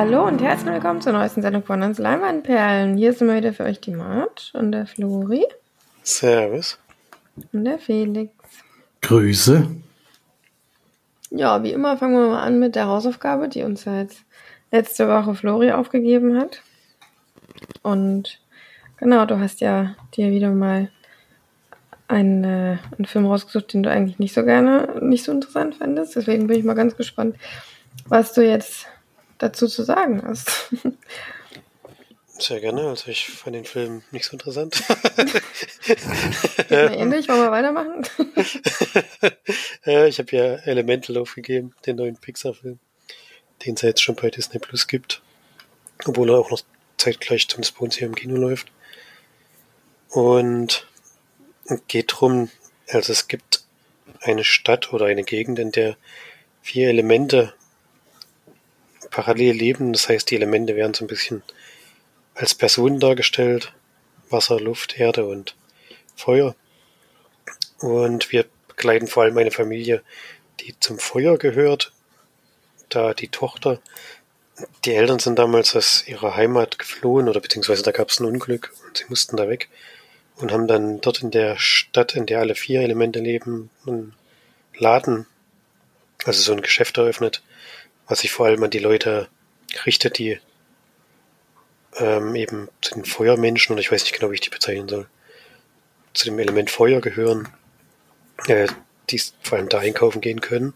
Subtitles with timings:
[0.00, 2.96] Hallo und herzlich willkommen zur neuesten Sendung von uns Leinwandperlen.
[2.96, 5.44] Hier sind wir wieder für euch die Mart und der Flori.
[6.04, 6.78] Servus.
[7.52, 8.32] Und der Felix.
[9.02, 9.66] Grüße.
[11.30, 14.22] Ja, wie immer fangen wir mal an mit der Hausaufgabe, die uns jetzt
[14.70, 16.62] letzte Woche Flori aufgegeben hat.
[17.82, 18.38] Und
[18.98, 20.92] genau, du hast ja dir wieder mal
[22.06, 26.14] einen, äh, einen Film rausgesucht, den du eigentlich nicht so gerne, nicht so interessant fandest.
[26.14, 27.34] Deswegen bin ich mal ganz gespannt,
[28.06, 28.86] was du jetzt
[29.38, 30.70] dazu zu sagen hast.
[32.38, 32.82] Sehr gerne.
[32.82, 34.80] Also ich fand den Film nicht so interessant.
[36.70, 38.06] Ähnlich, wollen wir weitermachen?
[40.06, 42.78] ich habe ja Elemental aufgegeben, den neuen Pixar-Film,
[43.66, 45.20] den es ja jetzt schon bei Disney Plus gibt.
[46.04, 46.60] Obwohl er auch noch
[46.96, 48.70] zeitgleich zum Spoons hier im Kino läuft.
[50.10, 50.86] Und
[51.88, 52.50] geht drum,
[52.88, 53.64] also es gibt
[54.20, 55.96] eine Stadt oder eine Gegend, in der
[56.62, 57.52] vier Elemente
[59.10, 59.92] parallel leben.
[59.92, 61.42] Das heißt, die Elemente werden so ein bisschen
[62.34, 63.72] als Personen dargestellt.
[64.30, 65.56] Wasser, Luft, Erde und
[66.14, 66.54] Feuer.
[67.80, 70.02] Und wir begleiten vor allem eine Familie,
[70.60, 71.92] die zum Feuer gehört.
[72.88, 73.80] Da die Tochter,
[74.84, 78.72] die Eltern sind damals aus ihrer Heimat geflohen oder beziehungsweise da gab es ein Unglück
[78.86, 79.68] und sie mussten da weg
[80.36, 84.14] und haben dann dort in der Stadt, in der alle vier Elemente leben, einen
[84.76, 85.26] Laden,
[86.24, 87.42] also so ein Geschäft eröffnet,
[88.08, 89.28] was sich vor allem an die Leute
[89.86, 90.40] richtet, die
[91.96, 95.06] ähm, eben zu den Feuermenschen, und ich weiß nicht genau, wie ich die bezeichnen soll,
[96.14, 97.48] zu dem Element Feuer gehören,
[98.46, 98.68] äh,
[99.10, 100.74] die vor allem da einkaufen gehen können.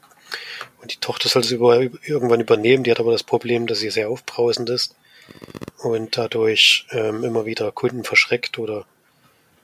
[0.80, 3.90] Und die Tochter soll es über, irgendwann übernehmen, die hat aber das Problem, dass sie
[3.90, 4.96] sehr aufbrausend ist
[5.78, 8.86] und dadurch ähm, immer wieder Kunden verschreckt oder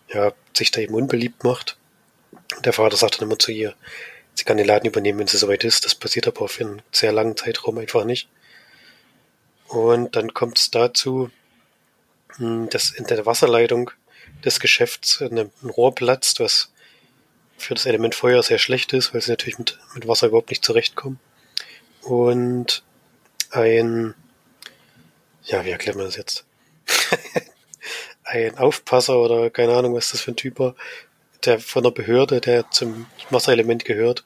[0.08, 1.76] ja, sich da eben unbeliebt macht.
[2.64, 3.74] Der Vater sagt dann immer zu ihr,
[4.38, 5.84] sie kann den Laden übernehmen, wenn sie soweit ist.
[5.84, 8.28] Das passiert aber für einen sehr langen Zeitraum einfach nicht.
[9.66, 11.30] Und dann kommt es dazu,
[12.36, 13.90] hm, dass in der Wasserleitung
[14.44, 16.72] des Geschäfts ein Rohr platzt, was
[17.56, 20.64] für das Element Feuer sehr schlecht ist, weil sie natürlich mit, mit Wasser überhaupt nicht
[20.64, 21.18] zurechtkommen.
[22.02, 22.84] Und
[23.50, 24.14] ein,
[25.42, 26.44] ja, wie erklärt man das jetzt?
[28.22, 30.76] ein Aufpasser oder keine Ahnung, was das für ein Typ war,
[31.44, 34.24] der von der Behörde, der zum Wasserelement gehört,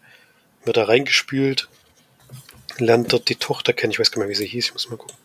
[0.65, 1.69] wird da reingespült,
[2.79, 3.93] lernt dort die Tochter kennen.
[3.93, 5.17] Ich weiß gar nicht mehr, wie sie hieß, ich muss mal gucken.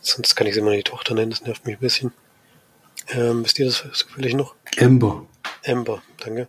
[0.00, 2.12] Sonst kann ich sie immer die Tochter nennen, das nervt mich ein bisschen.
[3.08, 4.54] Ähm, wisst ihr das zufällig noch?
[4.76, 5.26] Ember.
[5.62, 6.48] Ember, danke.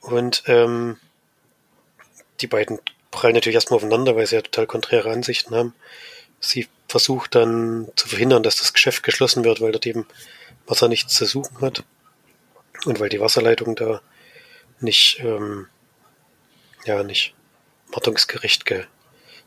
[0.00, 0.96] Und ähm,
[2.40, 2.78] die beiden
[3.10, 5.74] prallen natürlich erstmal aufeinander, weil sie ja total konträre Ansichten haben.
[6.40, 10.06] Sie versucht dann zu verhindern, dass das Geschäft geschlossen wird, weil dort eben
[10.66, 11.84] Wasser nichts zu suchen hat.
[12.84, 14.02] Und weil die Wasserleitung da
[14.80, 15.68] nicht, ähm,
[16.84, 17.34] ja, nicht
[17.88, 18.84] wartungsgerecht ge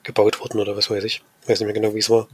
[0.03, 1.23] gebaut wurden oder was weiß ich.
[1.47, 2.27] Weiß nicht mehr genau, wie es war.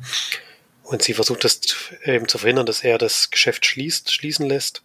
[0.83, 1.61] Und sie versucht das
[2.03, 4.83] eben zu verhindern, dass er das Geschäft schließt, schließen lässt.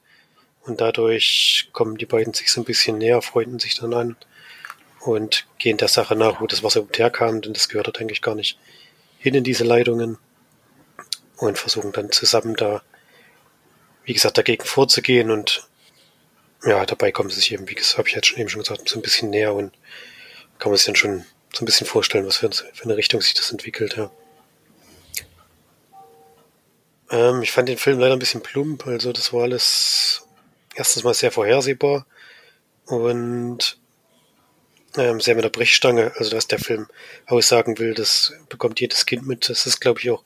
[0.63, 4.17] Und dadurch kommen die beiden sich so ein bisschen näher, freunden sich dann an
[5.01, 8.23] und gehen der Sache nach, wo das Wasser überhaupt herkam, denn das gehört dort eigentlich
[8.23, 8.59] gar nicht
[9.19, 10.19] hin in diese Leitungen
[11.37, 12.83] und versuchen dann zusammen da,
[14.05, 15.69] wie gesagt, dagegen vorzugehen und
[16.67, 18.89] ja, dabei kommen sie sich eben, wie gesagt, habe ich jetzt schon eben schon gesagt,
[18.89, 19.73] so ein bisschen näher und
[20.59, 23.35] kann man sich dann schon so ein bisschen vorstellen, was für, für eine Richtung sich
[23.35, 24.11] das entwickelt, ja.
[27.11, 30.27] Ähm, ich fand den Film leider ein bisschen plump, also das war alles
[30.75, 32.07] erstens mal sehr vorhersehbar
[32.87, 33.79] und
[34.97, 36.89] ähm, sehr mit der Brechstange, also dass der Film
[37.27, 39.49] aussagen will, das bekommt jedes Kind mit.
[39.49, 40.25] Das ist, glaube ich, auch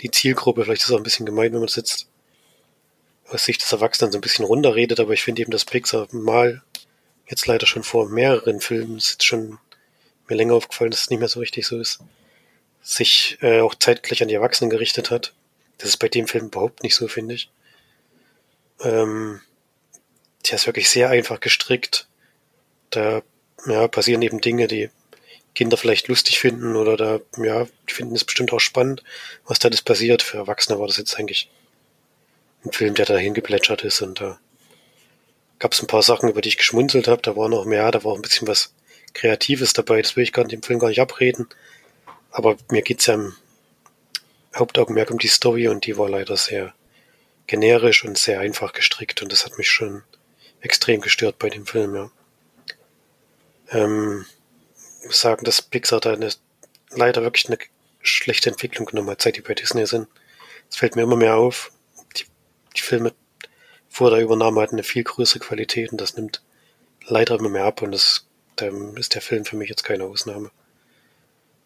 [0.00, 0.64] die Zielgruppe.
[0.64, 2.08] Vielleicht ist es auch ein bisschen gemein, wenn man das jetzt
[3.30, 6.62] aus Sicht des Erwachsenen so ein bisschen runterredet, aber ich finde eben, dass Pixar mal
[7.28, 9.58] jetzt leider schon vor mehreren Filmen, ist jetzt schon
[10.28, 12.00] mir länger aufgefallen, dass es nicht mehr so richtig so ist,
[12.82, 15.34] sich äh, auch zeitgleich an die Erwachsenen gerichtet hat.
[15.78, 17.50] Das ist bei dem Film überhaupt nicht so, finde ich.
[18.80, 19.40] Ähm,
[20.46, 22.06] der ist wirklich sehr einfach gestrickt.
[22.90, 23.22] Da
[23.66, 24.90] ja, passieren eben Dinge, die
[25.54, 29.02] Kinder vielleicht lustig finden oder da, ja, die finden es bestimmt auch spannend,
[29.44, 30.22] was da das passiert.
[30.22, 31.50] Für Erwachsene war das jetzt eigentlich
[32.64, 34.38] ein Film, der da hingeplätschert ist und da
[35.58, 37.22] gab es ein paar Sachen, über die ich geschmunzelt habe.
[37.22, 38.74] Da war noch mehr, da war ein bisschen was
[39.14, 40.02] Kreatives dabei.
[40.02, 41.48] Das will ich gar nicht, dem Film gar nicht abreden.
[42.30, 43.34] Aber mir geht's ja im
[44.54, 46.74] Hauptaugenmerk um die Story und die war leider sehr
[47.46, 50.02] generisch und sehr einfach gestrickt und das hat mich schon
[50.60, 52.10] extrem gestört bei dem Film, ja
[53.70, 54.24] ähm,
[55.08, 56.30] sagen, dass Pixar da eine,
[56.90, 57.58] leider wirklich eine
[58.00, 60.08] schlechte Entwicklung genommen hat, seit die bei Disney sind.
[60.70, 61.72] Es fällt mir immer mehr auf.
[62.76, 63.14] Die, Filme
[63.88, 66.42] vor der Übernahme hatten eine viel größere Qualität und das nimmt
[67.06, 68.26] leider immer mehr ab und das
[68.56, 68.66] da
[68.96, 70.50] ist der Film für mich jetzt keine Ausnahme.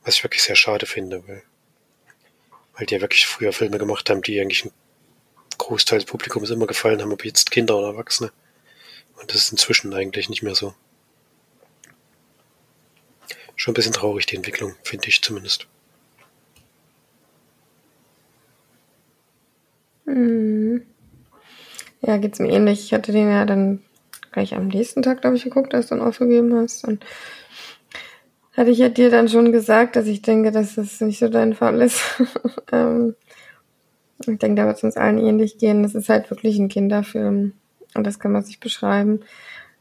[0.05, 1.43] Was ich wirklich sehr schade finde, weil
[2.75, 4.73] weil die ja wirklich früher Filme gemacht haben, die eigentlich ein
[5.59, 8.33] Großteil des Publikums immer gefallen haben, ob jetzt Kinder oder Erwachsene.
[9.21, 10.75] Und das ist inzwischen eigentlich nicht mehr so.
[13.57, 15.67] Schon ein bisschen traurig, die Entwicklung, finde ich zumindest.
[20.07, 20.85] Hm.
[22.03, 22.85] Ja, geht's mir ähnlich.
[22.85, 23.81] Ich hatte den ja dann
[24.33, 26.87] gleich am nächsten Tag, glaube ich, geguckt, als du ihn aufgegeben hast.
[26.87, 27.05] Und
[28.57, 31.55] hatte ich ja dir dann schon gesagt, dass ich denke, dass das nicht so dein
[31.55, 32.03] Fall ist.
[32.73, 33.15] ähm,
[34.27, 35.85] ich denke, da wird es uns allen ähnlich gehen.
[35.85, 37.53] Das ist halt wirklich ein Kinderfilm.
[37.95, 39.21] Und das kann man sich beschreiben.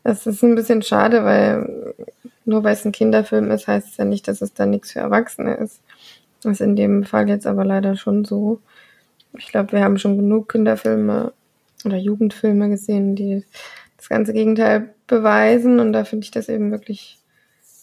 [0.03, 1.95] Das ist ein bisschen schade, weil
[2.45, 4.99] nur weil es ein Kinderfilm ist, heißt es ja nicht, dass es dann nichts für
[4.99, 5.81] Erwachsene ist.
[6.43, 8.59] Das ist in dem Fall jetzt aber leider schon so.
[9.37, 11.33] Ich glaube, wir haben schon genug Kinderfilme
[11.85, 13.45] oder Jugendfilme gesehen, die
[13.97, 15.79] das ganze Gegenteil beweisen.
[15.79, 17.19] Und da finde ich das eben wirklich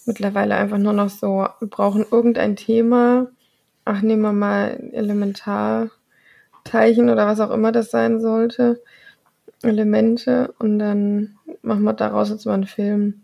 [0.07, 3.29] mittlerweile einfach nur noch so, wir brauchen irgendein Thema.
[3.85, 5.91] Ach, nehmen wir mal Elementarteilchen
[7.11, 8.83] oder was auch immer das sein sollte.
[9.63, 13.23] Elemente und dann machen wir daraus jetzt mal einen Film.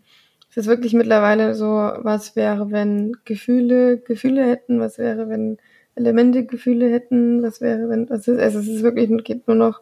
[0.49, 5.57] Es ist wirklich mittlerweile so, was wäre, wenn Gefühle Gefühle hätten, was wäre, wenn
[5.95, 9.81] Elemente Gefühle hätten, was wäre, wenn, was ist, also es ist wirklich, geht nur noch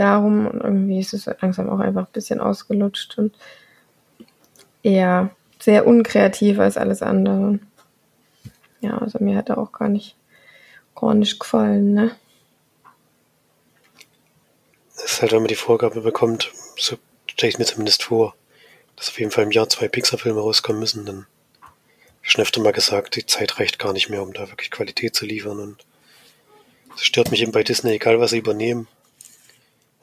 [0.00, 3.34] darum und irgendwie ist es langsam auch einfach ein bisschen ausgelutscht und
[4.82, 7.58] eher sehr unkreativ als alles andere.
[8.80, 10.16] Ja, also mir hat er auch gar nicht,
[10.94, 12.16] gar gefallen, ne?
[14.96, 18.34] Es ist halt, wenn man die Vorgabe bekommt, so stelle ich mir zumindest vor,
[18.96, 21.26] dass auf jeden Fall im Jahr zwei Pixar-Filme rauskommen müssen, dann
[22.22, 25.58] schon mal gesagt, die Zeit reicht gar nicht mehr, um da wirklich Qualität zu liefern
[25.58, 25.84] und
[26.90, 28.88] das stört mich eben bei Disney, egal was sie übernehmen.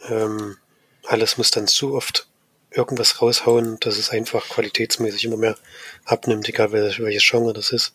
[0.09, 0.57] Ähm,
[1.05, 2.27] alles muss dann zu oft
[2.71, 5.57] irgendwas raushauen, dass es einfach qualitätsmäßig immer mehr
[6.05, 7.93] abnimmt, egal welches Genre das ist.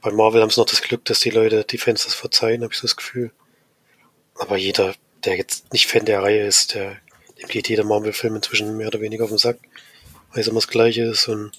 [0.00, 2.72] Bei Marvel haben sie noch das Glück, dass die Leute, die Fans das verzeihen, habe
[2.72, 3.32] ich so das Gefühl.
[4.34, 4.94] Aber jeder,
[5.24, 6.98] der jetzt nicht Fan der Reihe ist, der,
[7.40, 9.58] dem geht jeder Marvel-Film inzwischen mehr oder weniger auf den Sack,
[10.30, 11.52] weil es immer das Gleiche ist und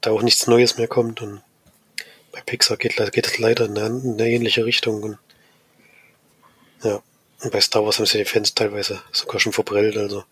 [0.00, 1.20] da auch nichts Neues mehr kommt.
[1.20, 1.42] Und
[2.30, 5.02] bei Pixar geht, geht es leider in eine, in eine ähnliche Richtung.
[5.02, 5.18] Und
[6.84, 7.02] ja,
[7.50, 10.24] bei Star Wars haben sie die Fans teilweise sogar schon verbrillt, also.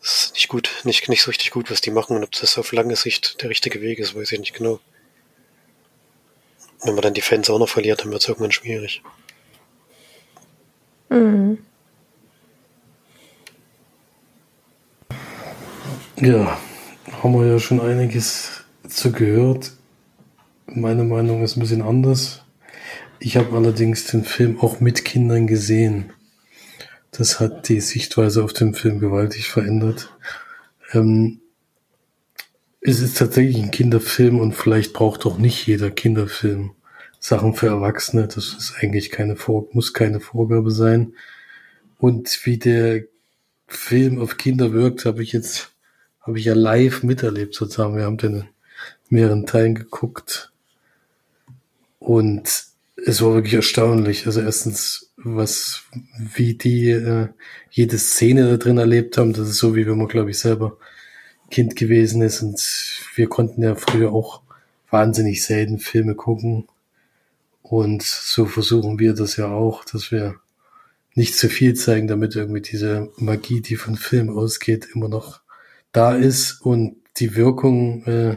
[0.00, 2.16] Das ist nicht gut, nicht, nicht so richtig gut, was die machen.
[2.16, 4.80] Und ob das auf lange Sicht der richtige Weg ist, weiß ich nicht genau.
[6.82, 9.02] Wenn man dann die Fans auch noch verliert, dann wird es irgendwann schwierig.
[11.08, 11.58] Mhm.
[16.20, 16.58] Ja,
[17.22, 19.72] haben wir ja schon einiges zu gehört.
[20.66, 22.42] Meine Meinung ist ein bisschen anders.
[23.20, 26.12] Ich habe allerdings den Film auch mit Kindern gesehen.
[27.10, 30.16] Das hat die Sichtweise auf den Film gewaltig verändert.
[30.92, 31.40] Ähm,
[32.80, 36.72] es ist tatsächlich ein Kinderfilm und vielleicht braucht auch nicht jeder Kinderfilm
[37.18, 38.28] Sachen für Erwachsene.
[38.28, 41.14] Das ist eigentlich keine Vor muss keine Vorgabe sein.
[41.98, 43.02] Und wie der
[43.66, 45.72] Film auf Kinder wirkt, habe ich jetzt
[46.20, 47.96] habe ich ja live miterlebt sozusagen.
[47.96, 48.48] Wir haben den in
[49.08, 50.52] mehreren Teilen geguckt
[51.98, 52.67] und
[53.04, 54.26] es war wirklich erstaunlich.
[54.26, 55.84] Also erstens, was,
[56.34, 57.28] wie die äh,
[57.70, 60.76] jede Szene da drin erlebt haben, das ist so, wie wenn man, glaube ich, selber
[61.50, 62.42] Kind gewesen ist.
[62.42, 62.60] Und
[63.14, 64.42] wir konnten ja früher auch
[64.90, 66.66] wahnsinnig selten Filme gucken.
[67.62, 70.36] Und so versuchen wir das ja auch, dass wir
[71.14, 75.40] nicht zu viel zeigen, damit irgendwie diese Magie, die von Film ausgeht, immer noch
[75.92, 78.36] da ist und die Wirkung äh,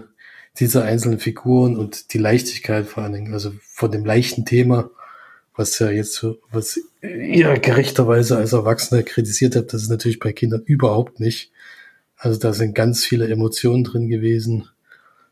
[0.60, 4.90] dieser einzelnen Figuren und die Leichtigkeit vor allen Dingen, also von dem leichten Thema,
[5.56, 10.64] was ja jetzt was ihr gerechterweise als Erwachsene kritisiert habt, das ist natürlich bei Kindern
[10.66, 11.52] überhaupt nicht.
[12.18, 14.70] Also da sind ganz viele Emotionen drin gewesen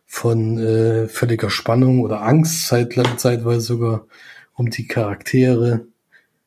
[0.06, 4.08] von äh, völliger Spannung oder Angst zeitlang, zeitweise sogar
[4.56, 5.86] um die Charaktere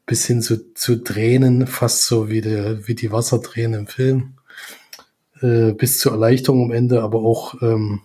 [0.05, 4.35] bis hin zu, zu Tränen, fast so wie der, wie die Wassertränen im Film,
[5.41, 8.01] äh, bis zur Erleichterung am Ende, aber auch ähm,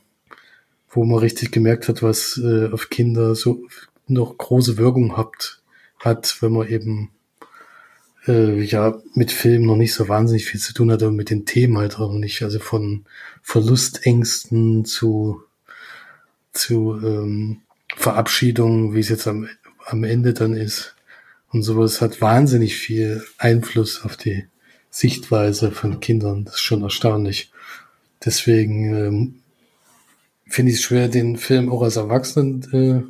[0.98, 3.62] wo man richtig gemerkt hat, was äh, auf Kinder so
[4.08, 5.62] noch große Wirkung hat,
[6.00, 7.12] hat, wenn man eben
[8.28, 11.46] äh, ja mit Film noch nicht so wahnsinnig viel zu tun hat und mit den
[11.46, 12.42] Themen halt auch nicht.
[12.42, 13.06] Also von
[13.44, 15.44] Verlustängsten zu
[16.52, 17.62] zu ähm,
[17.96, 19.48] Verabschiedung, wie es jetzt am,
[19.86, 20.96] am Ende dann ist.
[21.52, 24.48] Und sowas hat wahnsinnig viel Einfluss auf die
[24.90, 26.46] Sichtweise von Kindern.
[26.46, 27.52] Das ist schon erstaunlich.
[28.26, 29.36] Deswegen ähm,
[30.50, 33.04] finde ich es schwer, den Film auch als Erwachsenen äh,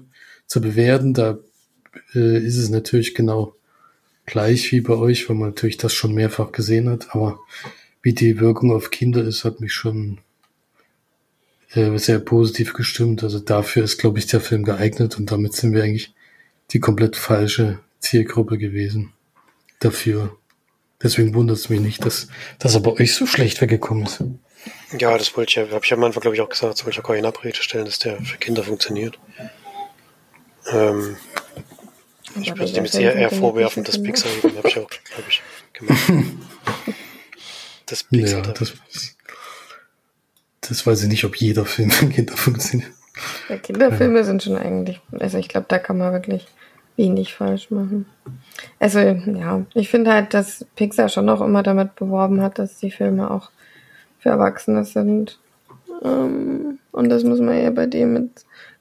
[0.47, 1.13] zu bewerten.
[1.13, 1.37] Da
[2.13, 3.55] äh, ist es natürlich genau
[4.25, 7.15] gleich wie bei euch, weil man natürlich das schon mehrfach gesehen hat.
[7.15, 7.39] Aber
[8.01, 10.19] wie die Wirkung auf Kinder ist, hat mich schon
[11.73, 13.23] äh, sehr positiv gestimmt.
[13.23, 16.13] Also dafür ist, glaube ich, der Film geeignet und damit sind wir eigentlich
[16.71, 19.13] die komplett falsche Zielgruppe gewesen
[19.79, 20.35] dafür.
[21.01, 22.27] Deswegen wundert es mich nicht, dass,
[22.59, 24.23] dass er bei euch so schlecht weggekommen ist.
[24.97, 26.99] Ja, das wollte ich ja, habe ich am Anfang, glaube ich, auch gesagt, soll ich
[26.99, 29.19] auch keine Abrede stellen, dass der für Kinder funktioniert.
[30.71, 31.17] Ähm,
[32.39, 35.41] ich bin dem jetzt eher, eher vorwerfen, dass Pixar eben, habe ich auch, glaube ich,
[35.73, 36.13] gemacht.
[37.85, 38.73] das Pixar ja, das,
[40.61, 42.91] das weiß ich nicht, ob jeder Film für Kinder funktioniert.
[43.49, 44.23] Ja, Kinderfilme ja.
[44.23, 46.45] sind schon eigentlich, also ich glaube, da kann man wirklich
[46.97, 48.05] wenig falsch machen.
[48.79, 52.91] Also ja, ich finde halt, dass Pixar schon auch immer damit beworben hat, dass die
[52.91, 53.51] Filme auch
[54.27, 55.39] für Erwachsene sind.
[56.03, 58.31] Ähm, und das muss man ja bei dem mit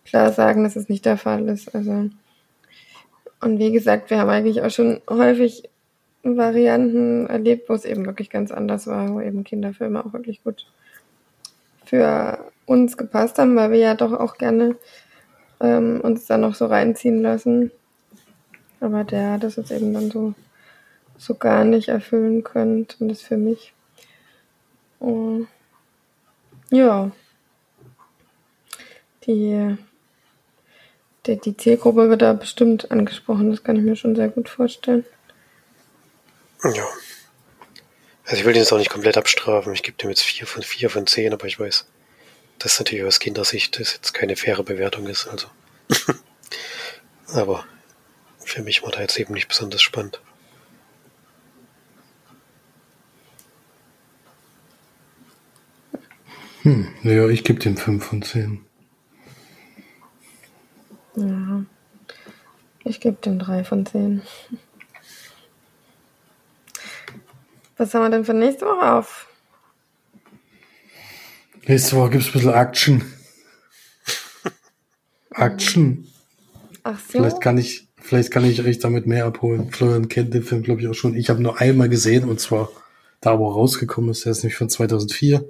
[0.05, 1.75] klar sagen, dass es nicht der Fall ist.
[1.75, 2.11] Also
[3.41, 5.69] und wie gesagt, wir haben eigentlich auch schon häufig
[6.23, 10.67] Varianten erlebt, wo es eben wirklich ganz anders war, wo eben Kinderfilme auch wirklich gut
[11.85, 14.75] für uns gepasst haben, weil wir ja doch auch gerne
[15.61, 17.71] ähm, uns da noch so reinziehen lassen.
[18.81, 20.35] Aber der hat das jetzt eben dann so,
[21.17, 23.76] so gar nicht erfüllen können, zumindest für mich.
[24.99, 25.49] Und
[26.71, 27.11] ja.
[29.27, 29.77] Die,
[31.27, 35.05] die, die Zielgruppe wird da bestimmt angesprochen, das kann ich mir schon sehr gut vorstellen.
[36.63, 36.87] Ja.
[38.25, 39.73] Also ich will den jetzt auch nicht komplett abstrafen.
[39.73, 41.87] Ich gebe dem jetzt vier von vier von zehn, aber ich weiß,
[42.59, 45.29] dass natürlich aus Kindersicht das jetzt keine faire Bewertung ist.
[45.29, 45.49] Also.
[47.29, 47.65] aber
[48.45, 50.21] für mich war da jetzt eben nicht besonders spannend.
[56.67, 58.59] Hm, naja, ich gebe dem 5 von 10.
[61.15, 61.65] Ja,
[62.83, 64.23] ich gebe dem 3 von 10.
[67.77, 69.29] Was haben wir denn für nächste Woche auf?
[71.69, 73.05] Nächste Woche gibt es ein bisschen Action.
[75.35, 76.09] Action.
[76.83, 77.19] Ach so.
[77.19, 79.71] Vielleicht kann ich, vielleicht kann ich euch damit mehr abholen.
[79.71, 81.15] Florian kennt den Film, glaube ich, auch schon.
[81.15, 82.71] Ich habe nur einmal gesehen und zwar
[83.21, 84.25] da, wo er rausgekommen ist.
[84.25, 85.49] Der ist nämlich von 2004.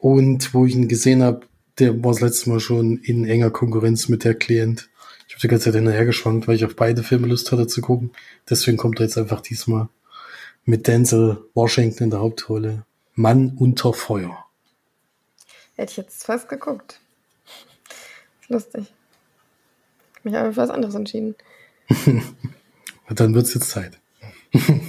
[0.00, 1.46] Und wo ich ihn gesehen habe,
[1.78, 4.88] der war das letzte Mal schon in enger Konkurrenz mit der Klient.
[5.26, 7.80] Ich habe die ganze Zeit hinterher geschwankt, weil ich auf beide Filme Lust hatte zu
[7.80, 8.12] gucken.
[8.48, 9.88] Deswegen kommt er jetzt einfach diesmal
[10.64, 12.84] mit Denzel Washington in der Hauptrolle.
[13.14, 14.44] Mann unter Feuer.
[15.74, 17.00] Hätte ich jetzt fast geguckt.
[18.48, 18.92] Lustig.
[20.22, 21.34] Mich aber für was anderes entschieden.
[23.08, 23.98] Dann wird es jetzt Zeit.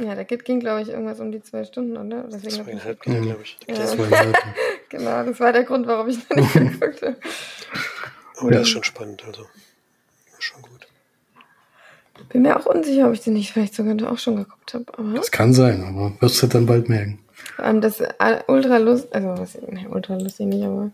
[0.00, 2.24] Ja, der Kit ging, glaube ich, irgendwas um die zwei Stunden, oder?
[2.24, 3.58] Deswegen Zweieinhalb, ging, glaube ich.
[3.68, 3.74] Ja.
[4.88, 7.16] genau, das war der Grund, warum ich da nicht geguckt habe.
[8.38, 9.46] Aber der ist schon spannend, also.
[10.38, 10.86] Schon gut.
[12.30, 14.84] Bin mir auch unsicher, ob ich den nicht vielleicht sogar auch schon geguckt habe.
[14.96, 17.18] Aber das kann sein, aber wirst du dann bald merken.
[17.56, 18.02] Vor allem das
[18.46, 20.90] ultra lustig, also was, nee, ultra lustig nicht, aber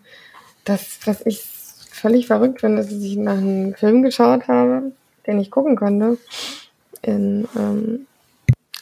[0.65, 1.45] das, was ich
[1.91, 4.93] völlig verrückt finde, dass ich nach einem Film geschaut habe,
[5.27, 6.19] den ich gucken konnte,
[7.03, 8.07] in ähm,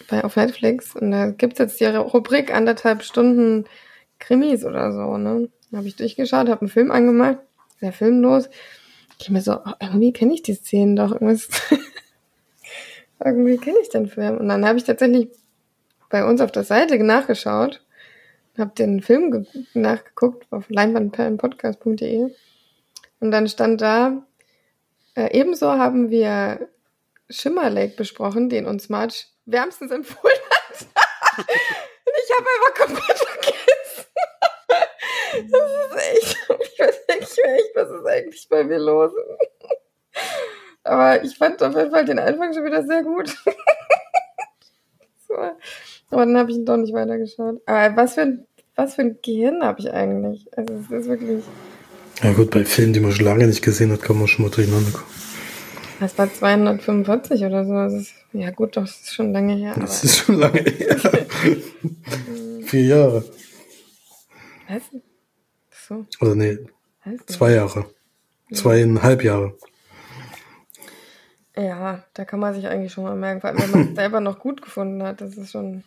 [0.08, 3.64] bei auf Netflix und da gibt's jetzt die Rubrik anderthalb Stunden
[4.18, 5.48] Krimis oder so, ne?
[5.70, 7.38] Da habe ich durchgeschaut, habe einen Film angemacht,
[7.80, 8.48] sehr filmlos.
[9.20, 11.48] Ich mir so, oh, irgendwie kenne ich die Szenen doch, irgendwas.
[13.24, 14.38] irgendwie kenne ich den Film.
[14.38, 15.28] Und dann habe ich tatsächlich
[16.10, 17.82] bei uns auf der Seite nachgeschaut,
[18.58, 22.30] habe den Film nachgeguckt auf leinwandperlenpodcast.de
[23.20, 24.24] und dann stand da,
[25.16, 26.68] äh, ebenso haben wir
[27.28, 30.86] Schimmer Lake besprochen, den uns March wärmstens empfohlen hat.
[31.38, 33.54] Und ich habe einfach komplett vergessen.
[35.50, 36.38] Das ist echt,
[36.72, 39.12] ich weiß nicht mehr echt, was ist eigentlich bei mir los.
[40.84, 43.34] Aber ich fand auf jeden Fall den Anfang schon wieder sehr gut.
[45.28, 45.34] so.
[45.34, 47.60] Aber dann habe ich ihn doch nicht weitergeschaut.
[47.66, 48.46] Aber was für ein,
[48.76, 50.46] was für ein Gehirn habe ich eigentlich?
[50.56, 51.42] Also es ist wirklich.
[52.22, 54.50] Ja gut, bei Filmen, die man schon lange nicht gesehen hat, kann man schon mal
[54.50, 55.12] durcheinander kommen.
[56.00, 57.72] Das war 245 oder so.
[57.72, 59.74] Das ist, ja gut, doch, das ist schon lange her.
[59.78, 60.96] Das ist schon lange her.
[62.64, 63.24] Vier Jahre.
[64.68, 64.82] Was?
[65.70, 66.04] So.
[66.20, 66.58] Oder nee,
[67.26, 67.86] zwei Jahre.
[68.52, 69.56] Zweieinhalb Jahre.
[71.56, 74.18] Ja, da kann man sich eigentlich schon mal merken, vor allem wenn man es selber
[74.18, 75.20] noch gut gefunden hat.
[75.20, 75.84] Das ist schon.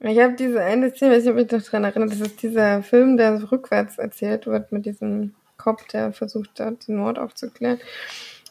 [0.00, 2.42] Ich habe diese eine Szene, weiß nicht, ob ich mich noch dran erinnere, das ist
[2.42, 7.80] dieser Film, der rückwärts erzählt wird mit diesem Kopf, der versucht hat, den Mord aufzuklären.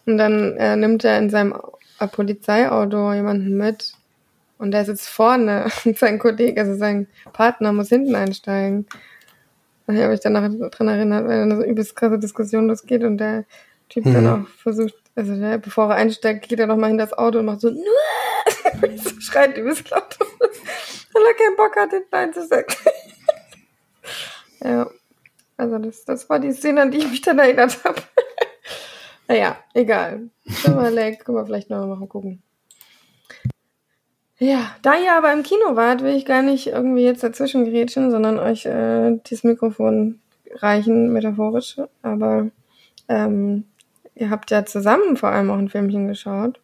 [0.05, 1.55] Und dann äh, nimmt er in seinem
[1.99, 3.93] Polizeiauto jemanden mit
[4.57, 8.87] und der sitzt vorne und sein Kollege, also sein Partner, muss hinten einsteigen.
[9.87, 13.17] Da habe ich dann noch dran erinnert, weil dann eine übelst krasse Diskussion losgeht und
[13.17, 13.45] der
[13.89, 14.13] Typ mhm.
[14.13, 17.45] dann auch versucht, also der, bevor er einsteigt, geht er nochmal in das Auto und
[17.45, 22.75] macht so, so schreit übelst laut, weil er keinen Bock hat, hinten einzusteigen.
[24.63, 24.89] Ja.
[25.57, 28.01] Also das, das war die Szene, an die ich mich dann erinnert habe.
[29.27, 30.29] Naja, egal.
[30.63, 32.41] Timberlake können wir vielleicht noch mal gucken.
[34.37, 38.11] Ja, da ihr aber im Kino wart, will ich gar nicht irgendwie jetzt dazwischen grätschen,
[38.11, 40.19] sondern euch äh, dieses Mikrofon
[40.55, 41.77] reichen, metaphorisch.
[42.01, 42.49] Aber
[43.07, 43.63] ähm,
[44.13, 46.59] ihr habt ja zusammen vor allem auch ein Filmchen geschaut.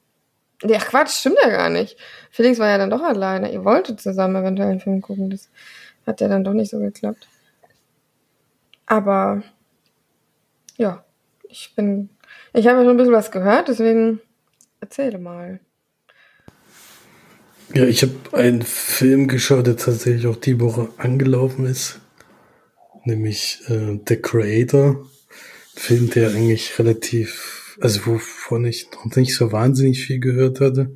[0.64, 1.98] Ja, Quatsch, stimmt ja gar nicht.
[2.30, 3.52] Felix war ja dann doch alleine.
[3.52, 5.30] Ihr wolltet zusammen eventuell einen Film gucken.
[5.30, 5.50] Das
[6.06, 7.28] hat ja dann doch nicht so geklappt.
[8.86, 9.42] Aber
[10.78, 11.04] ja,
[11.48, 12.10] ich bin.
[12.54, 14.20] Ich habe ja schon ein bisschen was gehört, deswegen
[14.82, 15.60] erzähle mal.
[17.74, 22.02] Ja, ich habe einen Film geschaut, der tatsächlich auch die Woche angelaufen ist.
[23.06, 25.08] Nämlich äh, The Creator.
[25.74, 30.92] Film, der eigentlich relativ, also wovon ich noch nicht so wahnsinnig viel gehört hatte.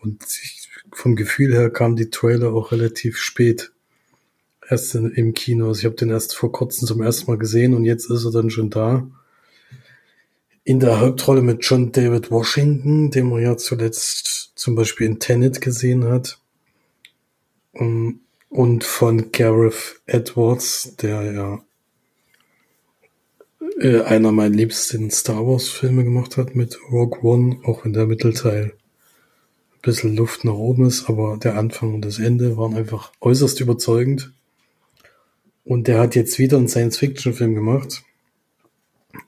[0.00, 3.70] Und ich, vom Gefühl her kam die Trailer auch relativ spät.
[4.68, 5.68] Erst in, im Kino.
[5.68, 8.32] Also ich habe den erst vor kurzem zum ersten Mal gesehen und jetzt ist er
[8.32, 9.06] dann schon da.
[10.64, 15.60] In der Hauptrolle mit John David Washington, den man ja zuletzt zum Beispiel in Tenet
[15.60, 16.38] gesehen hat.
[17.72, 21.62] Um, und von Gareth Edwards, der ja
[23.80, 28.06] äh, einer meiner liebsten Star Wars Filme gemacht hat mit Rogue One, auch wenn der
[28.06, 28.72] Mittelteil
[29.72, 33.60] ein bisschen Luft nach oben ist, aber der Anfang und das Ende waren einfach äußerst
[33.60, 34.32] überzeugend.
[35.64, 38.02] Und der hat jetzt wieder einen Science-Fiction-Film gemacht.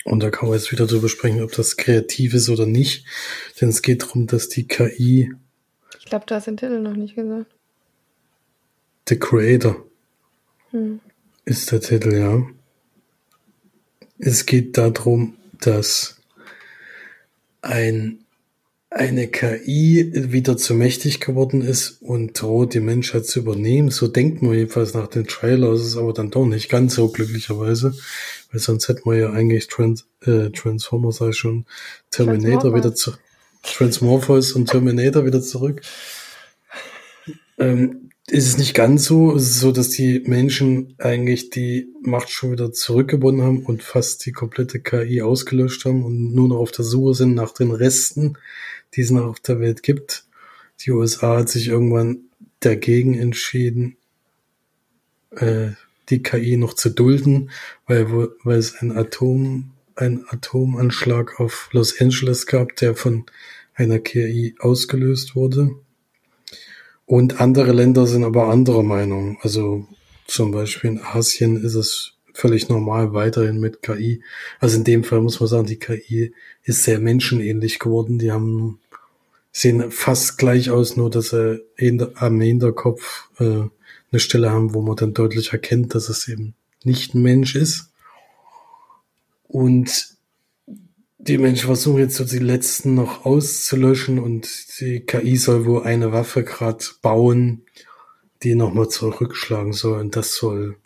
[0.04, 3.04] Und da kann man jetzt wieder drüber sprechen, ob das kreativ ist oder nicht.
[3.60, 5.32] Denn es geht darum, dass die KI.
[5.98, 7.50] Ich glaube, du hast den Titel noch nicht gesagt.
[9.08, 9.84] The Creator
[10.70, 11.00] hm.
[11.44, 12.46] ist der Titel, ja.
[14.18, 16.20] Es geht darum, dass
[17.62, 18.21] ein
[18.94, 23.90] eine KI wieder zu mächtig geworden ist und droht die Menschheit zu übernehmen.
[23.90, 27.94] So denkt man jedenfalls nach den Trailers, ist aber dann doch nicht ganz so glücklicherweise,
[28.50, 31.64] weil sonst hätten wir ja eigentlich Trans äh, Transformers, sei schon,
[32.10, 33.12] Terminator wieder zu
[33.62, 35.82] Transmorphos und Terminator wieder zurück.
[37.58, 39.34] Ähm, ist es nicht ganz so.
[39.34, 44.26] Es ist so, dass die Menschen eigentlich die Macht schon wieder zurückgewonnen haben und fast
[44.26, 48.36] die komplette KI ausgelöscht haben und nur noch auf der Suche sind nach den Resten
[48.94, 50.24] die es noch auf der Welt gibt.
[50.80, 52.24] Die USA hat sich irgendwann
[52.60, 53.96] dagegen entschieden,
[55.30, 55.70] äh,
[56.08, 57.50] die KI noch zu dulden,
[57.86, 58.10] weil,
[58.44, 63.24] weil es ein Atom, ein Atomanschlag auf Los Angeles gab, der von
[63.74, 65.70] einer KI ausgelöst wurde.
[67.06, 69.38] Und andere Länder sind aber anderer Meinung.
[69.42, 69.86] Also
[70.26, 74.22] zum Beispiel in Asien ist es völlig normal weiterhin mit KI.
[74.60, 76.32] Also in dem Fall muss man sagen, die KI
[76.64, 78.18] ist sehr menschenähnlich geworden.
[78.18, 78.78] Die haben
[79.52, 81.62] sehen fast gleich aus, nur dass sie
[82.14, 87.14] am Hinterkopf äh, eine Stelle haben, wo man dann deutlich erkennt, dass es eben nicht
[87.14, 87.90] ein Mensch ist.
[89.44, 90.16] Und
[91.18, 94.48] die Menschen versuchen jetzt so die letzten noch auszulöschen und
[94.80, 97.62] die KI soll wohl eine Waffe gerade bauen,
[98.42, 100.00] die nochmal zurückschlagen soll.
[100.00, 100.76] Und das soll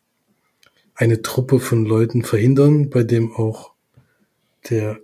[0.94, 3.72] eine Truppe von Leuten verhindern, bei dem auch
[4.68, 5.00] der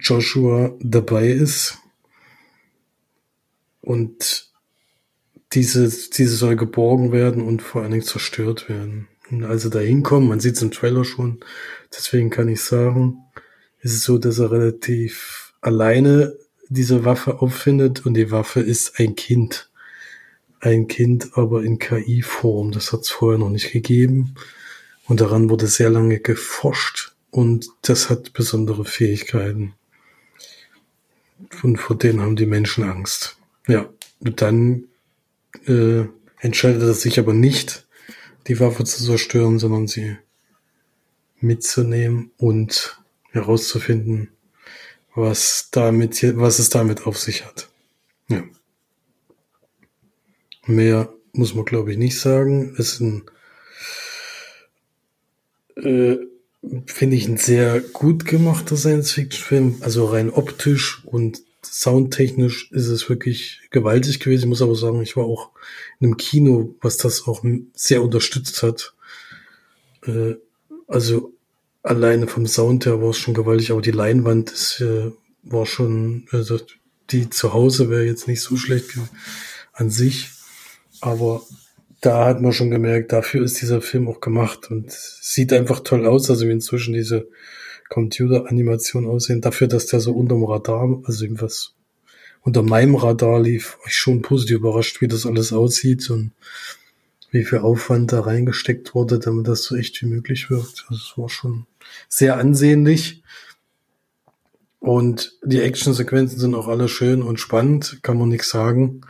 [0.00, 1.78] Joshua dabei ist.
[3.84, 4.50] Und
[5.52, 9.08] diese, diese soll geborgen werden und vor allen Dingen zerstört werden.
[9.30, 11.40] Und als er da hinkommt, man sieht es im Trailer schon,
[11.94, 13.18] deswegen kann ich sagen,
[13.80, 16.36] ist es so, dass er relativ alleine
[16.68, 19.70] diese Waffe auffindet und die Waffe ist ein Kind.
[20.60, 22.72] Ein Kind, aber in KI-Form.
[22.72, 24.34] Das hat es vorher noch nicht gegeben.
[25.06, 29.74] Und daran wurde sehr lange geforscht und das hat besondere Fähigkeiten.
[31.62, 33.36] Und vor denen haben die Menschen Angst.
[33.66, 33.88] Ja,
[34.20, 34.88] dann
[35.66, 36.04] äh,
[36.40, 37.86] entscheidet er sich aber nicht,
[38.46, 40.16] die Waffe zu zerstören, sondern sie
[41.40, 43.00] mitzunehmen und
[43.30, 44.30] herauszufinden,
[45.14, 47.68] was damit, was es damit auf sich hat.
[48.28, 48.42] Ja.
[50.66, 52.74] Mehr muss man glaube ich nicht sagen.
[52.78, 53.22] Es ist ein,
[55.76, 56.16] äh,
[56.86, 61.42] finde ich ein sehr gut gemachter Science-Fiction-Film, also rein optisch und
[61.74, 64.42] soundtechnisch ist es wirklich gewaltig gewesen.
[64.42, 65.50] Ich muss aber sagen, ich war auch
[65.98, 67.42] in einem Kino, was das auch
[67.74, 68.94] sehr unterstützt hat.
[70.06, 70.34] Äh,
[70.86, 71.32] also
[71.82, 75.10] alleine vom Sound her war es schon gewaltig, aber die Leinwand ist, äh,
[75.42, 76.60] war schon, also
[77.10, 78.90] die zu Hause wäre jetzt nicht so schlecht
[79.72, 80.30] an sich,
[81.00, 81.42] aber
[82.00, 86.06] da hat man schon gemerkt, dafür ist dieser Film auch gemacht und sieht einfach toll
[86.06, 87.26] aus, also inzwischen diese
[87.88, 89.40] Computeranimation aussehen.
[89.40, 91.74] Dafür, dass der so unterm Radar, also irgendwas
[92.42, 96.32] unter meinem Radar lief, war ich schon positiv überrascht, wie das alles aussieht und
[97.30, 100.84] wie viel Aufwand da reingesteckt wurde, damit das so echt wie möglich wirkt.
[100.88, 101.66] Also es war schon
[102.08, 103.22] sehr ansehnlich.
[104.78, 109.00] Und die Actionsequenzen sind auch alle schön und spannend, kann man nichts sagen.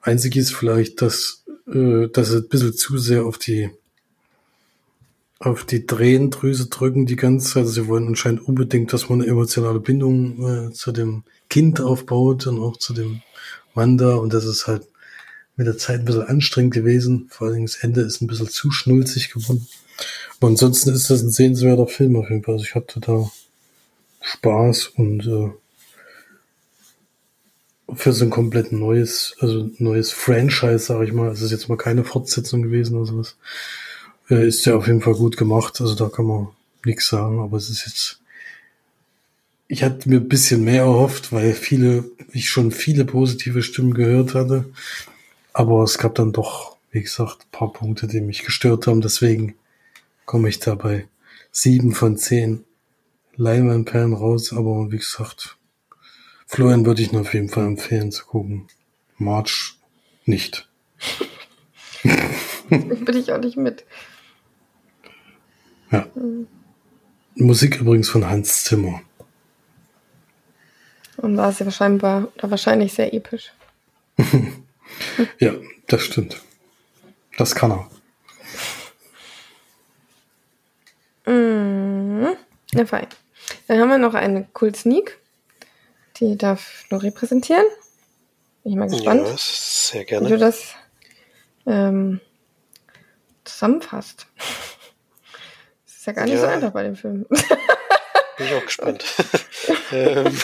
[0.00, 3.70] Einzig ist vielleicht, dass, äh, dass es ein bisschen zu sehr auf die
[5.38, 7.62] auf die Drehendrüse drücken die ganze Zeit.
[7.64, 12.46] Also sie wollen anscheinend unbedingt, dass man eine emotionale Bindung äh, zu dem Kind aufbaut
[12.46, 13.22] und auch zu dem
[13.74, 14.16] Mann da.
[14.16, 14.86] Und das ist halt
[15.56, 17.28] mit der Zeit ein bisschen anstrengend gewesen.
[17.30, 19.66] Vor allem das Ende ist ein bisschen zu schnulzig geworden.
[20.38, 22.54] Aber ansonsten ist das ein sehenswerter Film auf jeden Fall.
[22.54, 23.30] Also ich hatte da
[24.20, 25.50] Spaß und äh,
[27.94, 31.30] für so ein komplett neues, also neues Franchise, sag ich mal.
[31.30, 33.36] Es ist jetzt mal keine Fortsetzung gewesen oder sowas.
[34.28, 35.80] Ist ja auf jeden Fall gut gemacht.
[35.80, 36.48] Also da kann man
[36.84, 37.40] nichts sagen.
[37.40, 38.20] Aber es ist jetzt
[39.68, 44.34] ich hatte mir ein bisschen mehr erhofft, weil viele, ich schon viele positive Stimmen gehört
[44.34, 44.66] hatte.
[45.52, 49.00] Aber es gab dann doch, wie gesagt, paar Punkte, die mich gestört haben.
[49.00, 49.56] Deswegen
[50.24, 51.08] komme ich dabei
[51.50, 52.64] sieben von zehn
[53.36, 54.52] Leinwandperlen raus.
[54.52, 55.56] Aber wie gesagt,
[56.46, 58.68] Florian würde ich nur auf jeden Fall empfehlen zu gucken.
[59.18, 59.74] March
[60.26, 60.68] nicht.
[62.68, 63.84] Bin ich auch nicht mit.
[65.90, 66.06] Ja.
[66.14, 66.46] Mhm.
[67.34, 69.02] Musik übrigens von Hans Zimmer.
[71.18, 73.52] Und war sehr wahrscheinlich, oder wahrscheinlich sehr episch.
[75.38, 75.54] ja,
[75.86, 76.42] das stimmt.
[77.36, 77.90] Das kann er.
[81.30, 82.36] Mhm.
[82.72, 83.06] Na fein.
[83.66, 85.18] Dann haben wir noch eine Cool Sneak.
[86.18, 87.64] Die darf nur repräsentieren.
[88.62, 89.26] Bin ich mal gespannt.
[89.26, 90.26] Ja, sehr gerne.
[90.26, 90.74] Wie du das
[91.66, 92.20] ähm,
[93.44, 94.26] zusammenfasst.
[96.06, 96.40] Ist ja gar nicht ja.
[96.40, 97.26] so einfach bei dem Film.
[97.28, 99.04] Bin ich auch gespannt.
[99.92, 100.38] ähm,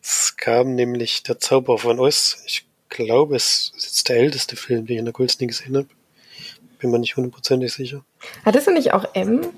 [0.00, 2.44] es kam nämlich der Zauber von Oz.
[2.46, 5.76] Ich glaube, es ist jetzt der älteste Film, den ich in der Kults nie gesehen
[5.76, 5.88] habe.
[6.78, 8.04] Bin mir nicht hundertprozentig sicher.
[8.44, 9.52] Hattest du nicht auch M?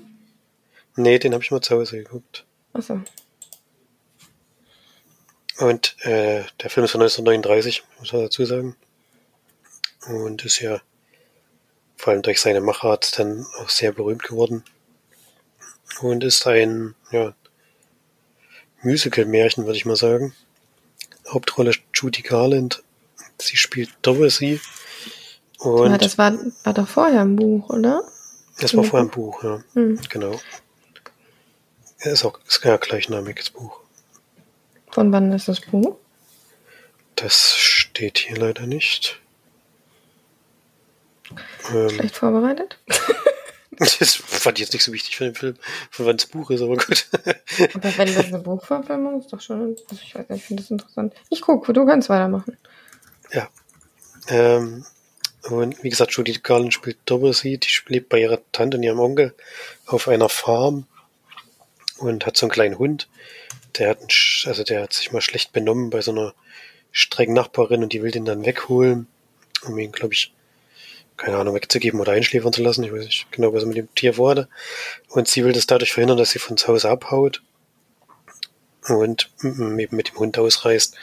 [0.95, 2.43] Nee, den habe ich mal zu Hause geguckt.
[2.73, 2.99] Achso.
[5.59, 8.75] Und äh, der Film ist von 1939, muss man dazu sagen.
[10.07, 10.81] Und ist ja
[11.95, 14.63] vor allem durch seine Machart dann auch sehr berühmt geworden.
[16.01, 17.33] Und ist ein ja,
[18.81, 20.33] Musical-Märchen, würde ich mal sagen.
[21.27, 22.83] Hauptrolle Judy Garland.
[23.39, 24.59] Sie spielt Dorothy.
[25.59, 28.03] Und ja, das war, war doch vorher ein Buch, oder?
[28.59, 29.63] Das war vorher ein Buch, ja.
[29.73, 29.99] Mhm.
[30.09, 30.39] Genau.
[31.99, 33.79] Ist auch ist ja gleichnamiges Buch.
[34.91, 35.97] Von wann ist das Buch?
[37.15, 39.19] Das steht hier leider nicht.
[41.67, 42.77] Schlecht ähm, vorbereitet?
[43.99, 45.55] Das fand ich jetzt nicht so wichtig für den Film,
[45.89, 47.07] von wann das Buch ist, aber gut.
[47.73, 50.71] Aber wenn das eine Buchverfilmung ist, doch schon, also ich weiß nicht, ich finde das
[50.71, 51.13] interessant.
[51.29, 52.57] Ich gucke, du kannst weitermachen.
[53.31, 53.49] Ja.
[54.27, 54.85] Ähm,
[55.49, 59.35] und wie gesagt, Judy Garland spielt Dorothy, die lebt bei ihrer Tante und ihrem Onkel
[59.85, 60.87] auf einer Farm
[61.97, 63.07] und hat so einen kleinen Hund.
[63.77, 64.09] Der hat, einen,
[64.45, 66.33] also der hat sich mal schlecht benommen bei so einer
[66.91, 69.07] strengen Nachbarin und die will den dann wegholen,
[69.63, 70.33] um ihn, glaube ich,
[71.17, 72.83] keine Ahnung, wegzugeben oder einschläfern zu lassen.
[72.83, 74.49] Ich weiß nicht genau, was er mit dem Tier vorhatte.
[75.09, 77.41] Und sie will das dadurch verhindern, dass sie von zu Hause abhaut
[78.87, 80.95] und eben mit dem Hund ausreist,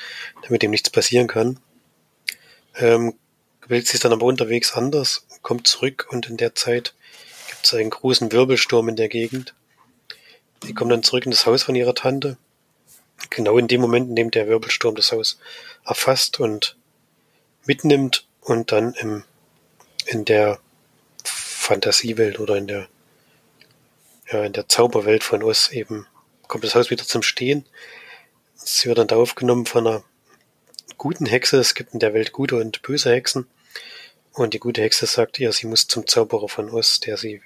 [0.42, 1.58] damit ihm nichts passieren kann.
[2.76, 3.14] Ähm,
[3.66, 6.94] wählt sich dann aber unterwegs anders, kommt zurück und in der Zeit
[7.48, 9.54] gibt es einen großen Wirbelsturm in der Gegend.
[10.62, 12.36] Die kommt dann zurück in das Haus von ihrer Tante.
[13.30, 15.38] Genau in dem Moment, in dem der Wirbelsturm das Haus
[15.84, 16.76] erfasst und
[17.66, 19.24] mitnimmt und dann im
[20.12, 20.60] in der
[21.24, 22.88] Fantasiewelt oder in der,
[24.30, 26.06] ja, in der Zauberwelt von Oz eben
[26.48, 27.64] kommt das Haus wieder zum Stehen.
[28.54, 30.04] Sie wird dann da aufgenommen von einer
[30.98, 31.58] guten Hexe.
[31.58, 33.46] Es gibt in der Welt gute und böse Hexen.
[34.32, 37.40] Und die gute Hexe sagt ihr, sie muss zum Zauberer von Oz, der sie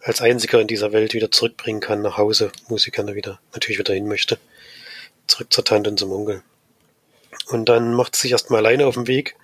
[0.00, 3.78] als einziger in dieser Welt wieder zurückbringen kann nach Hause, wo sie gerne wieder, natürlich
[3.78, 4.38] wieder hin möchte.
[5.26, 6.42] Zurück zur Tante und zum Onkel.
[7.46, 9.36] Und dann macht sie sich erstmal alleine auf den Weg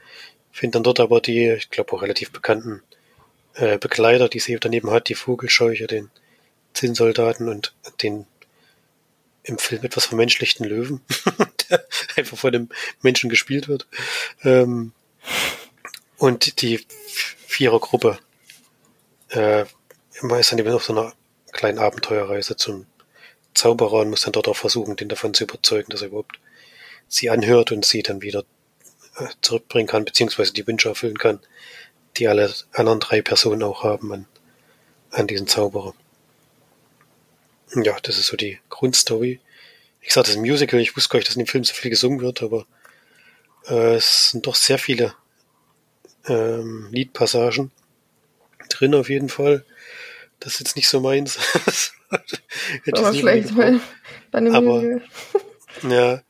[0.52, 2.82] Finde dann dort aber die, ich glaube auch relativ bekannten
[3.54, 6.10] äh, Begleiter, die sie daneben hat, die Vogelscheuche, den
[6.74, 8.26] Zinnsoldaten und den
[9.44, 11.00] im Film etwas vermenschlichten Löwen,
[11.70, 11.84] der
[12.16, 12.68] einfach von dem
[13.00, 13.86] Menschen gespielt wird.
[14.44, 14.92] Ähm,
[16.16, 16.86] und die
[17.46, 18.18] Vierergruppe
[19.30, 19.64] äh,
[20.20, 21.12] immer ist dann eben auf so einer
[21.50, 22.86] kleinen Abenteuerreise zum
[23.54, 26.38] Zauberer und muss dann dort auch versuchen, den davon zu überzeugen, dass er überhaupt
[27.08, 28.44] sie anhört und sie dann wieder
[29.40, 31.40] zurückbringen kann, beziehungsweise die Wünsche erfüllen kann,
[32.16, 34.26] die alle anderen drei Personen auch haben an,
[35.10, 35.94] an diesen Zauberer.
[37.74, 39.40] Ja, das ist so die Grundstory.
[40.00, 41.74] Ich sage, das ist ein Musical, ich wusste gar nicht, dass in dem Film so
[41.74, 42.66] viel gesungen wird, aber
[43.66, 45.14] äh, es sind doch sehr viele
[46.26, 47.70] ähm, Liedpassagen
[48.68, 49.64] drin auf jeden Fall.
[50.40, 51.38] Das ist jetzt nicht so meins.
[52.92, 53.80] Aber schlecht bei,
[54.30, 55.00] bei einem aber,
[55.88, 56.22] Ja,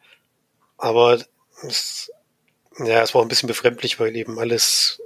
[0.79, 1.18] aber
[1.66, 2.12] es,
[2.79, 5.01] ja, es war ein bisschen befremdlich, weil eben alles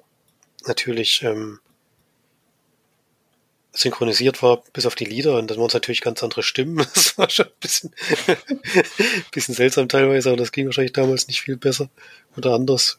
[0.67, 1.61] natürlich ähm,
[3.73, 5.37] synchronisiert war, bis auf die Lieder.
[5.39, 6.87] Und dann waren es natürlich ganz andere Stimmen.
[6.95, 7.95] Das war schon ein bisschen,
[9.33, 11.91] bisschen seltsam teilweise, aber das ging wahrscheinlich damals nicht viel besser
[12.37, 12.99] oder anders.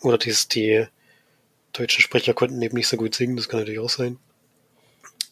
[0.00, 0.86] Oder die, die
[1.72, 4.18] deutschen Sprecher konnten eben nicht so gut singen, das kann natürlich auch sein.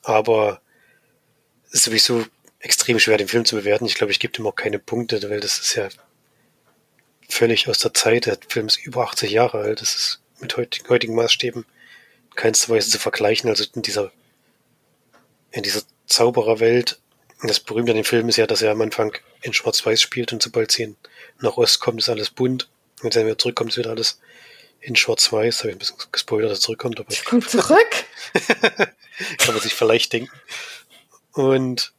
[0.02, 0.60] Aber
[1.66, 2.24] es ist sowieso
[2.60, 3.84] extrem schwer, den Film zu bewerten.
[3.84, 5.88] Ich glaube, ich gebe ihm auch keine Punkte, weil das ist ja
[7.34, 8.26] völlig aus der Zeit.
[8.26, 9.80] Der Film ist über 80 Jahre alt.
[9.80, 13.50] Das ist mit heutigen Maßstäben in keinster Weise zu vergleichen.
[13.50, 14.12] Also in dieser
[15.50, 16.98] in dieser Zaubererwelt,
[17.42, 20.42] das Berühmte an dem Film ist ja, dass er am Anfang in Schwarz-Weiß spielt und
[20.42, 20.96] sobald sie
[21.40, 22.68] nach Ost kommt, ist alles bunt.
[23.02, 24.20] Und wenn er wieder zurückkommt, ist wieder alles
[24.80, 25.60] in Schwarz-Weiß.
[25.60, 26.98] Habe ich ein bisschen gespoilert, dass er zurückkommt.
[26.98, 28.04] Aber ich kommt zurück?
[29.38, 30.32] kann man sich vielleicht denken.
[31.32, 31.92] Und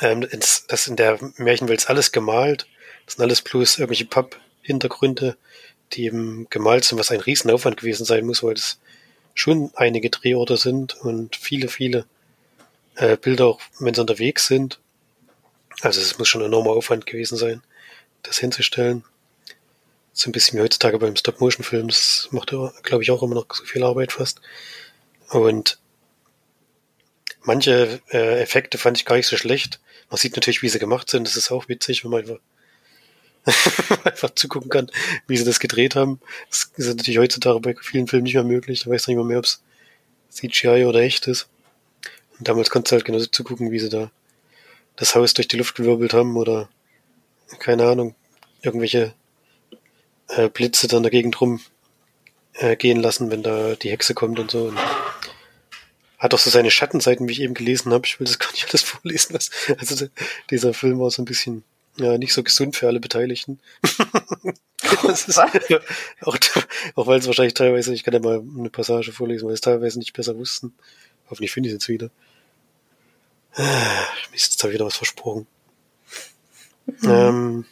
[0.00, 0.28] ähm,
[0.68, 2.66] das in der Märchenwelt ist alles gemalt.
[3.06, 5.36] Das sind alles bloß irgendwelche Papp-Hintergründe,
[5.92, 8.78] die eben gemalt sind, was ein Riesenaufwand gewesen sein muss, weil es
[9.34, 12.06] schon einige Drehorte sind und viele, viele
[12.96, 14.80] äh, Bilder, auch wenn sie unterwegs sind.
[15.82, 17.62] Also es muss schon ein enormer Aufwand gewesen sein,
[18.22, 19.04] das hinzustellen.
[20.12, 22.50] So ein bisschen wie heutzutage beim Stop-Motion-Film, das macht
[22.82, 24.40] glaube ich, auch immer noch so viel Arbeit fast.
[25.30, 25.78] Und
[27.42, 29.80] manche äh, Effekte fand ich gar nicht so schlecht.
[30.10, 31.26] Man sieht natürlich, wie sie gemacht sind.
[31.26, 32.38] Das ist auch witzig, wenn man einfach
[34.04, 34.90] einfach zugucken kann,
[35.26, 36.20] wie sie das gedreht haben.
[36.48, 38.82] Das ist natürlich heutzutage bei vielen Filmen nicht mehr möglich.
[38.84, 39.62] Da weiß nicht mehr, mehr ob es
[40.30, 41.48] CGI oder echt ist.
[42.38, 44.10] Und damals konntest du halt genauso zugucken, wie sie da
[44.96, 46.68] das Haus durch die Luft gewirbelt haben oder
[47.58, 48.14] keine Ahnung,
[48.62, 49.14] irgendwelche
[50.28, 51.60] äh, Blitze dann dagegen drum
[52.54, 54.66] äh, gehen lassen, wenn da die Hexe kommt und so.
[54.66, 54.78] Und
[56.18, 58.06] hat auch so seine Schattenseiten, wie ich eben gelesen habe.
[58.06, 59.34] Ich will das gar nicht alles vorlesen.
[59.34, 60.06] Was, also
[60.50, 61.64] dieser Film war so ein bisschen
[61.96, 63.60] ja, nicht so gesund für alle Beteiligten.
[65.02, 65.80] das ist, ja,
[66.22, 66.38] auch,
[66.94, 69.98] auch weil es wahrscheinlich teilweise, ich kann ja mal eine Passage vorlesen, weil es teilweise
[69.98, 70.74] nicht besser wussten.
[71.30, 72.10] Hoffentlich finde ich es jetzt wieder.
[73.54, 75.46] Ah, mir ist jetzt da wieder was versprochen.
[76.86, 77.08] Mhm.
[77.08, 77.64] Ähm,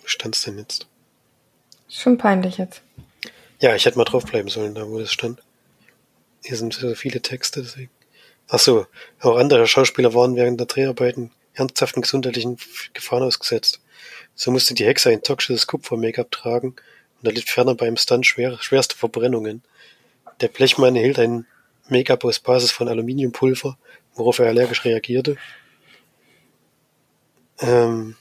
[0.00, 0.86] wo stand es denn jetzt?
[1.88, 2.82] Schon peinlich jetzt.
[3.60, 5.42] Ja, ich hätte mal draufbleiben sollen, da wo das stand.
[6.42, 7.90] Hier sind so viele Texte, deswegen.
[8.48, 8.86] Ach so,
[9.20, 11.30] auch andere Schauspieler waren während der Dreharbeiten
[11.60, 12.58] ernsthaften gesundheitlichen
[12.92, 13.80] Gefahren ausgesetzt.
[14.34, 16.76] So musste die Hexe ein toxisches Kupfer-Make-up tragen
[17.20, 19.62] und erlitt ferner beim Stunt schwer, schwerste Verbrennungen.
[20.40, 21.46] Der Blechmann erhielt ein
[21.88, 23.76] Make-up aus Basis von Aluminiumpulver,
[24.14, 25.36] worauf er allergisch reagierte.
[27.58, 28.16] Ähm,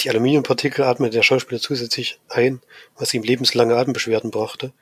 [0.00, 2.60] die Aluminiumpartikel atmete der Schauspieler zusätzlich ein,
[2.96, 4.72] was ihm lebenslange Atembeschwerden brachte.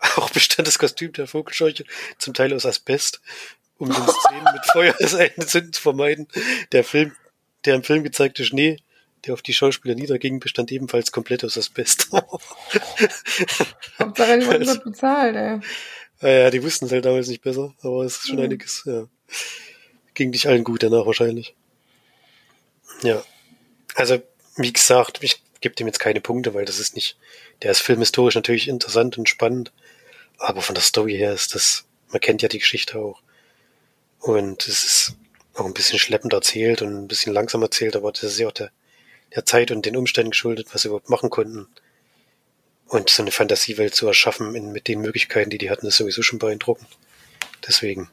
[0.16, 1.84] Auch bestand das Kostüm der Vogelscheuche
[2.18, 3.20] zum Teil aus Asbest
[3.78, 6.28] um den Szenen mit Feuerseilen zu vermeiden.
[6.72, 7.12] Der Film,
[7.64, 8.78] der im Film gezeigte Schnee,
[9.24, 12.08] der auf die Schauspieler niederging, bestand ebenfalls komplett aus Asbest.
[13.98, 15.60] Hauptsache, die wurden bezahlt, ey.
[16.20, 18.44] Ja, die wussten es halt damals nicht besser, aber es ist schon mhm.
[18.44, 19.06] einiges, ja.
[20.14, 21.54] Ging nicht allen gut danach wahrscheinlich.
[23.02, 23.22] Ja.
[23.94, 24.22] Also,
[24.56, 27.18] wie gesagt, ich gebe dem jetzt keine Punkte, weil das ist nicht,
[27.62, 29.72] der ist filmhistorisch natürlich interessant und spannend,
[30.38, 33.20] aber von der Story her ist das, man kennt ja die Geschichte auch.
[34.20, 35.16] Und es ist
[35.54, 38.52] auch ein bisschen schleppend erzählt und ein bisschen langsam erzählt, aber das ist ja auch
[38.52, 38.70] der,
[39.34, 41.68] der Zeit und den Umständen geschuldet, was sie überhaupt machen konnten.
[42.88, 46.22] Und so eine Fantasiewelt zu erschaffen in, mit den Möglichkeiten, die die hatten, ist sowieso
[46.22, 46.88] schon beeindruckend.
[47.66, 48.10] Deswegen,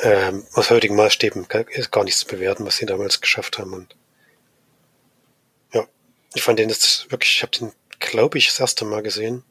[0.00, 3.74] ähm, aus heutigen Maßstäben ist gar nichts zu bewerten, was sie damals geschafft haben.
[3.74, 3.94] Und
[5.72, 5.86] ja,
[6.34, 9.44] ich fand den jetzt wirklich, ich habe den, glaube ich, das erste Mal gesehen.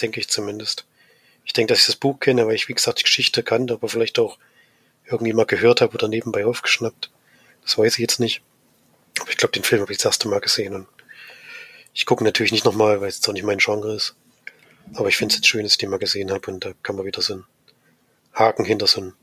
[0.00, 0.86] Denke ich zumindest.
[1.46, 3.88] Ich denke, dass ich das Buch kenne, weil ich, wie gesagt, die Geschichte kannte, aber
[3.88, 4.38] vielleicht auch
[5.06, 7.10] irgendwie mal gehört habe oder nebenbei aufgeschnappt.
[7.62, 8.42] Das weiß ich jetzt nicht.
[9.20, 10.74] Aber ich glaube, den Film habe ich das erste Mal gesehen.
[10.74, 10.88] Und
[11.94, 14.16] ich gucke natürlich nicht nochmal, weil es jetzt auch nicht mein Genre ist.
[14.94, 16.96] Aber ich finde es jetzt schön, dass ich den mal gesehen habe und da kann
[16.96, 17.44] man wieder so einen
[18.32, 19.14] Haken hinter so einen,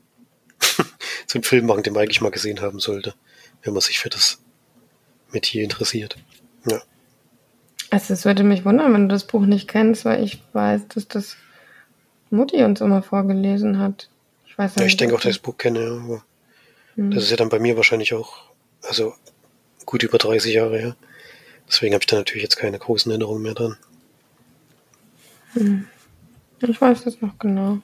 [1.26, 3.14] so einen Film machen, den man eigentlich mal gesehen haben sollte,
[3.62, 4.40] wenn man sich für das
[5.30, 6.16] Metier interessiert.
[6.68, 6.82] Ja.
[7.90, 11.08] Also es würde mich wundern, wenn du das Buch nicht kennst, weil ich weiß, dass
[11.08, 11.36] das
[12.34, 14.08] Mutti uns immer vorgelesen hat.
[14.46, 14.80] Ich weiß nicht.
[14.80, 16.24] Ja, ich denke auch, dass ich das Buch kenne, aber
[16.96, 17.10] hm.
[17.10, 18.50] das ist ja dann bei mir wahrscheinlich auch,
[18.82, 19.14] also
[19.86, 20.96] gut über 30 Jahre her.
[21.68, 23.76] Deswegen habe ich da natürlich jetzt keine großen Erinnerungen mehr dran.
[25.54, 25.86] Hm.
[26.60, 27.78] Ich weiß das noch genau.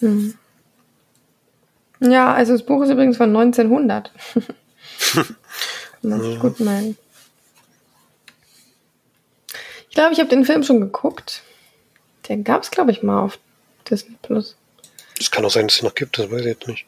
[0.00, 0.34] Hm.
[2.00, 4.12] Ja, also das Buch ist übrigens von 1900.
[6.02, 6.96] Kann sich gut meinen.
[9.88, 11.42] Ich glaube, ich habe den Film schon geguckt.
[12.28, 13.38] Der gab es, glaube ich, mal auf
[13.88, 14.56] Disney Plus.
[15.18, 16.86] Es kann auch sein, dass es noch gibt, das weiß ich jetzt nicht.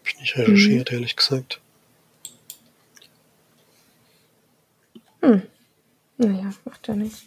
[0.00, 0.96] Hab ich nicht recherchiert, mhm.
[0.96, 1.60] ehrlich gesagt.
[5.22, 5.42] Hm.
[6.18, 7.24] Naja, macht ja nichts.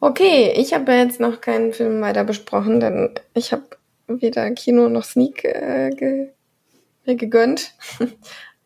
[0.00, 3.64] Okay, ich habe jetzt noch keinen Film weiter besprochen, denn ich habe
[4.06, 6.30] weder Kino noch Sneak äh, ge
[7.06, 7.74] mir gegönnt.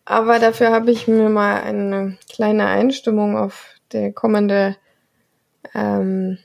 [0.04, 4.76] Aber dafür habe ich mir mal eine kleine Einstimmung auf der kommende
[5.74, 6.38] ähm,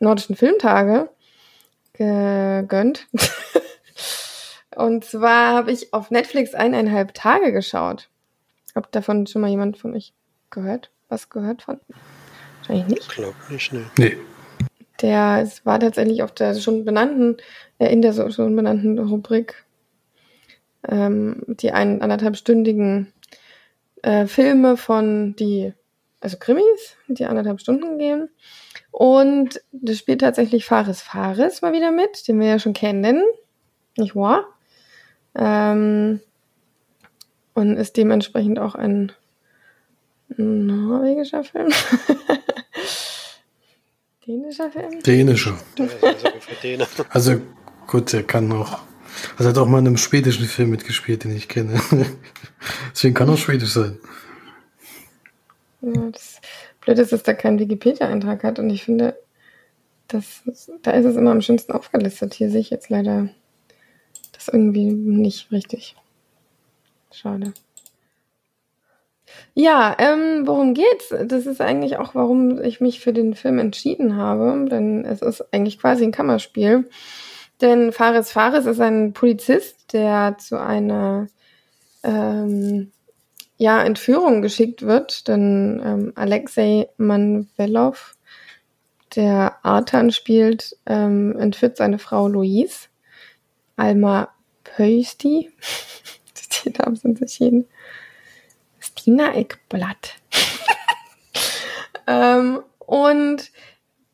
[0.00, 1.08] nordischen Filmtage
[1.92, 3.06] gegönnt.
[4.76, 8.08] Und zwar habe ich auf Netflix eineinhalb Tage geschaut.
[8.74, 10.12] Habt davon schon mal jemand von euch
[10.50, 10.90] gehört?
[11.08, 11.80] Was gehört von?
[12.58, 13.02] Wahrscheinlich nicht.
[13.02, 13.84] Ich glaube nicht, ne.
[13.98, 14.16] Nee.
[15.00, 17.36] Der es war tatsächlich auf der schon benannten,
[17.78, 19.64] äh, in der schon benannten Rubrik
[20.88, 23.12] ähm, die ein, anderthalbstündigen
[24.02, 25.72] äh, Filme von die,
[26.20, 28.28] also Krimis, die anderthalb Stunden gehen.
[28.94, 33.24] Und das spielt tatsächlich Fares Fares mal wieder mit, den wir ja schon kennen,
[33.96, 34.44] nicht wahr?
[35.34, 36.20] Ähm,
[37.54, 39.10] und ist dementsprechend auch ein
[40.28, 41.68] norwegischer Film.
[44.28, 45.02] Dänischer Film?
[45.02, 45.58] Dänischer.
[47.10, 47.40] Also
[47.88, 48.84] gut, er kann noch
[49.36, 51.80] also er hat auch mal in einem schwedischen Film mitgespielt, den ich kenne.
[52.92, 53.98] Deswegen kann er schwedisch sein.
[55.80, 56.33] Ja, das
[56.84, 59.18] Blöde ist, dass da kein Wikipedia-Eintrag hat und ich finde,
[60.08, 60.42] das,
[60.82, 62.34] da ist es immer am schönsten aufgelistet.
[62.34, 63.28] Hier sehe ich jetzt leider
[64.32, 65.96] das irgendwie nicht richtig.
[67.10, 67.52] Schade.
[69.54, 71.14] Ja, ähm, worum geht's?
[71.26, 75.52] Das ist eigentlich auch, warum ich mich für den Film entschieden habe, denn es ist
[75.52, 76.88] eigentlich quasi ein Kammerspiel.
[77.60, 81.28] Denn Fares Fares ist ein Polizist, der zu einer
[82.02, 82.90] ähm,
[83.56, 85.28] ja, Entführung geschickt wird.
[85.28, 88.16] Denn ähm, Alexei Manvelov,
[89.16, 92.88] der Artan spielt, ähm, entführt seine Frau Louise.
[93.76, 94.28] Alma
[94.62, 95.50] Pösti.
[96.64, 97.66] Die Namen sind verschieden.
[98.78, 100.16] Stina Eckblatt.
[102.06, 103.50] ähm, und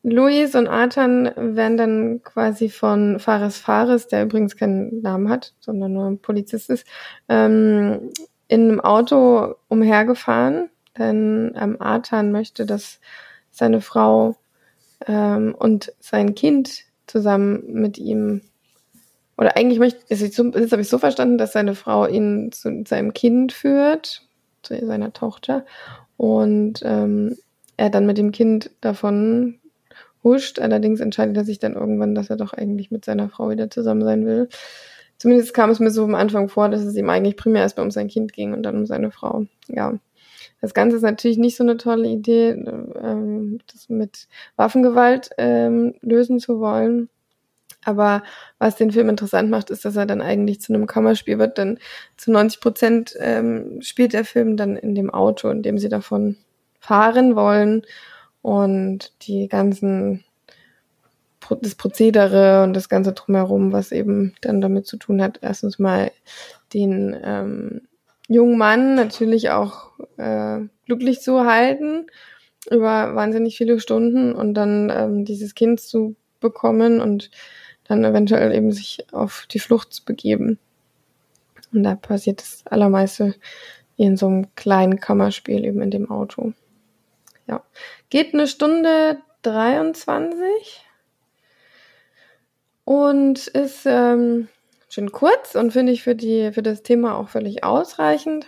[0.03, 5.93] Luis und Artan werden dann quasi von Fares Fares, der übrigens keinen Namen hat, sondern
[5.93, 6.87] nur ein Polizist ist,
[7.29, 8.09] ähm,
[8.51, 10.69] in einem Auto umhergefahren.
[10.97, 12.99] Denn ähm, Artan möchte, dass
[13.49, 14.35] seine Frau
[15.07, 18.41] ähm, und sein Kind zusammen mit ihm
[19.37, 23.53] oder eigentlich möchte, jetzt habe ich so verstanden, dass seine Frau ihn zu seinem Kind
[23.53, 24.27] führt,
[24.61, 25.65] zu seiner Tochter,
[26.17, 27.37] und ähm,
[27.77, 29.59] er dann mit dem Kind davon
[30.23, 30.59] huscht.
[30.59, 34.03] Allerdings entscheidet er sich dann irgendwann, dass er doch eigentlich mit seiner Frau wieder zusammen
[34.03, 34.49] sein will.
[35.21, 37.91] Zumindest kam es mir so am Anfang vor, dass es ihm eigentlich primär erstmal um
[37.91, 39.45] sein Kind ging und dann um seine Frau.
[39.67, 39.99] Ja.
[40.61, 46.39] Das Ganze ist natürlich nicht so eine tolle Idee, ähm, das mit Waffengewalt ähm, lösen
[46.39, 47.07] zu wollen.
[47.85, 48.23] Aber
[48.57, 51.77] was den Film interessant macht, ist, dass er dann eigentlich zu einem Kammerspiel wird, denn
[52.17, 56.35] zu 90 Prozent ähm, spielt der Film dann in dem Auto, in dem sie davon
[56.79, 57.83] fahren wollen
[58.41, 60.23] und die ganzen
[61.61, 66.11] das Prozedere und das ganze drumherum, was eben dann damit zu tun hat, erstens mal
[66.73, 67.81] den ähm,
[68.27, 72.07] jungen Mann natürlich auch äh, glücklich zu halten
[72.69, 77.31] über wahnsinnig viele Stunden und dann ähm, dieses Kind zu bekommen und
[77.85, 80.59] dann eventuell eben sich auf die Flucht zu begeben.
[81.73, 83.35] Und da passiert das Allermeiste
[83.97, 86.53] in so einem kleinen Kammerspiel eben in dem Auto.
[87.47, 87.63] Ja.
[88.09, 90.85] Geht eine Stunde 23
[92.85, 94.47] und ist ähm,
[94.89, 98.45] schön kurz und finde ich für, die, für das Thema auch völlig ausreichend.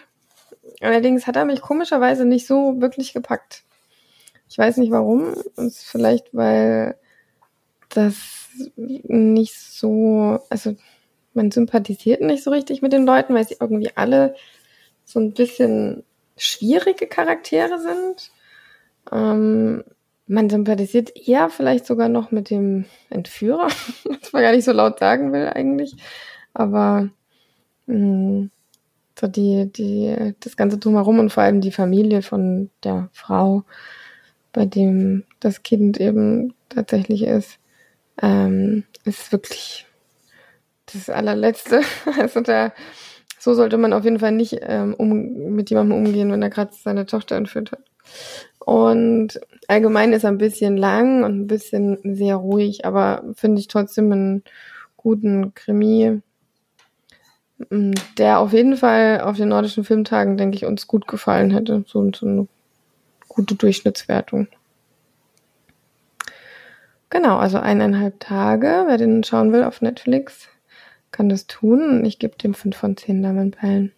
[0.82, 3.64] Allerdings hat er mich komischerweise nicht so wirklich gepackt.
[4.50, 5.34] Ich weiß nicht warum.
[5.58, 6.98] Ist vielleicht, weil
[7.90, 8.16] das
[8.76, 10.76] nicht so, also
[11.34, 14.36] man sympathisiert nicht so richtig mit den Leuten, weil sie irgendwie alle
[15.06, 16.04] so ein bisschen
[16.38, 18.32] schwierige Charaktere sind.
[19.12, 19.84] Ähm,
[20.28, 23.68] man sympathisiert eher vielleicht sogar noch mit dem Entführer,
[24.06, 25.96] was man gar nicht so laut sagen will eigentlich.
[26.54, 27.10] Aber
[27.88, 28.52] mh, mm,
[29.20, 33.64] so die, die, das Ganze drumherum und vor allem die Familie von der Frau,
[34.52, 37.60] bei dem das Kind eben tatsächlich ist,
[38.22, 39.86] ähm, ist wirklich
[40.92, 41.82] das allerletzte.
[42.20, 42.74] Also da,
[43.44, 46.72] so sollte man auf jeden Fall nicht ähm, um, mit jemandem umgehen, wenn er gerade
[46.74, 47.82] seine Tochter entführt hat.
[48.60, 53.68] Und allgemein ist er ein bisschen lang und ein bisschen sehr ruhig, aber finde ich
[53.68, 54.44] trotzdem einen
[54.96, 56.22] guten Krimi,
[57.70, 61.84] mm, der auf jeden Fall auf den nordischen Filmtagen, denke ich, uns gut gefallen hätte.
[61.86, 62.48] So, so eine
[63.28, 64.48] gute Durchschnittswertung.
[67.10, 68.86] genau, also eineinhalb Tage.
[68.88, 70.48] Wer den schauen will auf Netflix,
[71.14, 72.00] kann das tun.
[72.00, 73.94] Und ich gebe dem fünf von zehn Damenperlen.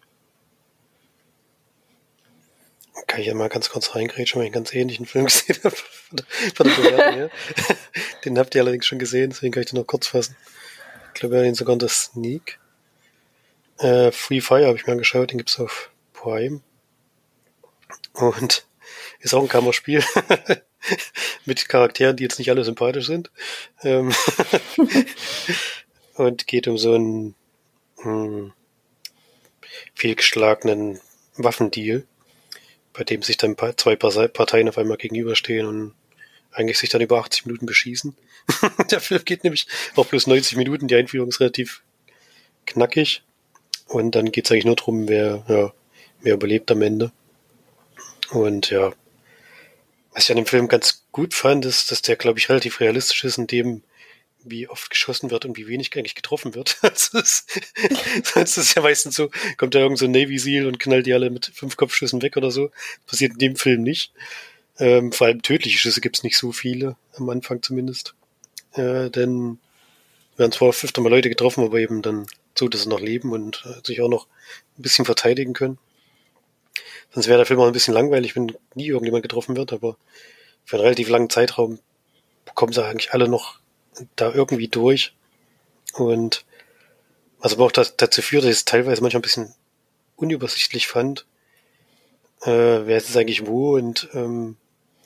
[3.06, 5.76] Kann ich ja mal ganz kurz reingrätschen, weil ich einen ganz ähnlichen Film gesehen habe.
[6.54, 7.30] Von der Bewertung her.
[8.24, 10.36] Den habt ihr allerdings schon gesehen, deswegen kann ich den noch kurz fassen.
[11.08, 12.58] Ich glaube, wir haben ihn sogar unter Sneak.
[13.78, 16.60] Äh, Free Fire habe ich mir angeschaut, den gibt's auf Prime.
[18.14, 18.66] Und
[19.20, 20.02] ist auch ein Kammerspiel.
[21.44, 23.30] Mit Charakteren, die jetzt nicht alle sympathisch sind.
[23.82, 24.12] Ähm
[26.16, 27.34] und geht um so einen
[27.98, 28.52] hm,
[29.94, 31.00] fehlgeschlagenen
[31.36, 32.04] Waffendeal,
[32.92, 35.94] bei dem sich dann zwei Parteien auf einmal gegenüberstehen und
[36.52, 38.16] eigentlich sich dann über 80 Minuten beschießen.
[38.90, 41.82] Der Film geht nämlich auch plus 90 Minuten, die Einführung ist relativ
[42.64, 43.22] knackig.
[43.88, 45.72] Und dann geht's eigentlich nur drum, wer, ja,
[46.22, 47.12] wer überlebt am Ende.
[48.30, 48.92] Und ja,
[50.12, 53.22] was ich an dem Film ganz gut fand, ist, dass der, glaube ich, relativ realistisch
[53.24, 53.82] ist in dem,
[54.50, 56.78] wie oft geschossen wird und wie wenig eigentlich getroffen wird.
[56.94, 57.62] Sonst
[58.34, 61.30] ist es ja meistens so, kommt da irgend so Navy Seal und knallt die alle
[61.30, 62.70] mit fünf Kopfschüssen weg oder so.
[63.06, 64.12] passiert in dem Film nicht.
[64.78, 68.14] Ähm, vor allem tödliche Schüsse gibt's nicht so viele, am Anfang zumindest.
[68.72, 69.58] Äh, denn
[70.36, 73.64] werden zwar öfter mal Leute getroffen, aber eben dann so, dass sie noch leben und
[73.66, 74.26] äh, sich auch noch
[74.78, 75.78] ein bisschen verteidigen können.
[77.10, 79.96] Sonst wäre der Film auch ein bisschen langweilig, wenn nie irgendjemand getroffen wird, aber
[80.64, 81.78] für einen relativ langen Zeitraum
[82.54, 83.60] kommen sie eigentlich alle noch
[84.16, 85.14] da irgendwie durch.
[85.94, 86.44] Und
[87.38, 89.54] was aber auch dazu führt, dass ich es teilweise manchmal ein bisschen
[90.16, 91.26] unübersichtlich fand,
[92.42, 94.56] äh, wer ist es eigentlich wo und ähm,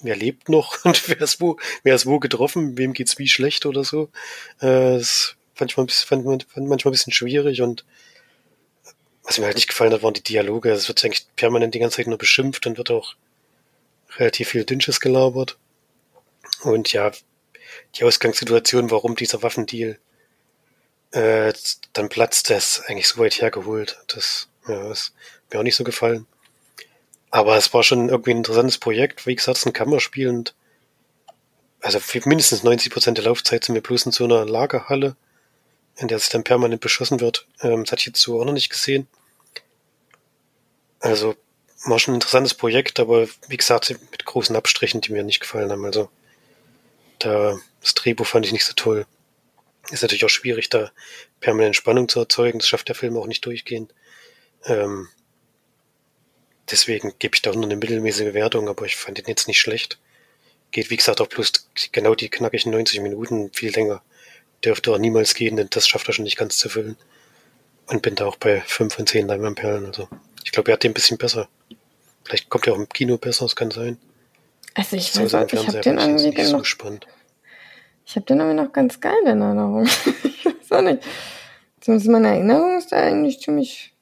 [0.03, 3.67] wer lebt noch und wer ist wo, wer ist wo getroffen, wem geht's wie schlecht
[3.67, 4.05] oder so.
[4.61, 7.85] Äh, das fand ich mal ein bisschen, fand, fand manchmal ein bisschen schwierig und
[9.23, 10.71] was mir halt nicht gefallen hat, waren die Dialoge.
[10.71, 13.15] Es wird eigentlich permanent die ganze Zeit nur beschimpft und wird auch
[14.17, 15.57] relativ viel Dünnsches gelabert.
[16.63, 17.13] Und ja,
[17.97, 19.99] die Ausgangssituation, warum dieser Waffendeal
[21.13, 21.53] äh,
[21.93, 23.99] dann platzt, ist eigentlich so weit hergeholt.
[24.09, 25.13] Das, ja, das
[25.51, 26.27] mir auch nicht so gefallen.
[27.31, 29.27] Aber es war schon irgendwie ein interessantes Projekt.
[29.27, 30.55] Wie gesagt, es ist ein Kammerspiel und
[31.81, 35.17] also mindestens 90 Prozent der Laufzeit sind wir bloß in so einer Lagerhalle,
[35.97, 37.47] in der sich dann permanent beschossen wird.
[37.63, 39.09] Ähm, das hatte ich jetzt so auch noch nicht gesehen.
[41.01, 41.35] Also
[41.85, 45.71] war schon ein interessantes Projekt, aber wie gesagt, mit großen Abstrichen, die mir nicht gefallen
[45.71, 45.85] haben.
[45.87, 46.11] Also
[47.21, 49.07] da, das Drehbuch fand ich nicht so toll.
[49.91, 50.91] Ist natürlich auch schwierig, da
[51.41, 52.59] permanent Spannung zu erzeugen.
[52.59, 53.93] Das schafft der Film auch nicht durchgehend.
[54.65, 55.09] Ähm,
[56.71, 59.99] deswegen gebe ich da nur eine mittelmäßige Wertung, aber ich fand ihn jetzt nicht schlecht.
[60.71, 63.51] Geht, wie gesagt, auch plus genau die knackigen 90 Minuten.
[63.53, 64.03] Viel länger
[64.65, 66.97] dürfte auch niemals gehen, denn das schafft er schon nicht ganz zu füllen.
[67.87, 69.87] Und bin da auch bei 5 von 10 Leinwandperlen.
[69.87, 70.09] Also,
[70.45, 71.49] ich glaube, er hat den ein bisschen besser.
[72.25, 73.99] Vielleicht kommt er auch im Kino besser, das kann sein.
[74.75, 77.07] Also ich weiß auch, ich habe den irgendwie so noch, spannend.
[78.07, 79.85] ich habe den irgendwie noch ganz geil in Erinnerung.
[80.25, 81.03] ich weiß auch nicht.
[81.81, 83.95] Zumindest meine Erinnerung ist da eigentlich ziemlich,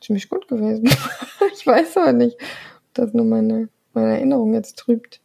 [0.00, 0.88] ziemlich gut gewesen.
[1.54, 5.20] ich weiß aber nicht, ob das nur meine, meine Erinnerung jetzt trübt.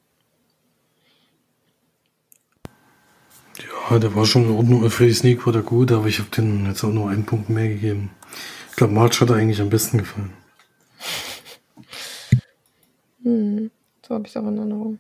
[3.90, 4.90] Ja, der war schon in Ordnung.
[4.90, 7.50] Für die Sneak war der gut, aber ich habe den jetzt auch nur einen Punkt
[7.50, 8.12] mehr gegeben.
[8.70, 10.34] Ich glaube, March hat er eigentlich am besten gefallen.
[13.22, 13.72] Hm,
[14.06, 15.00] so habe ich es auch in Erinnerung.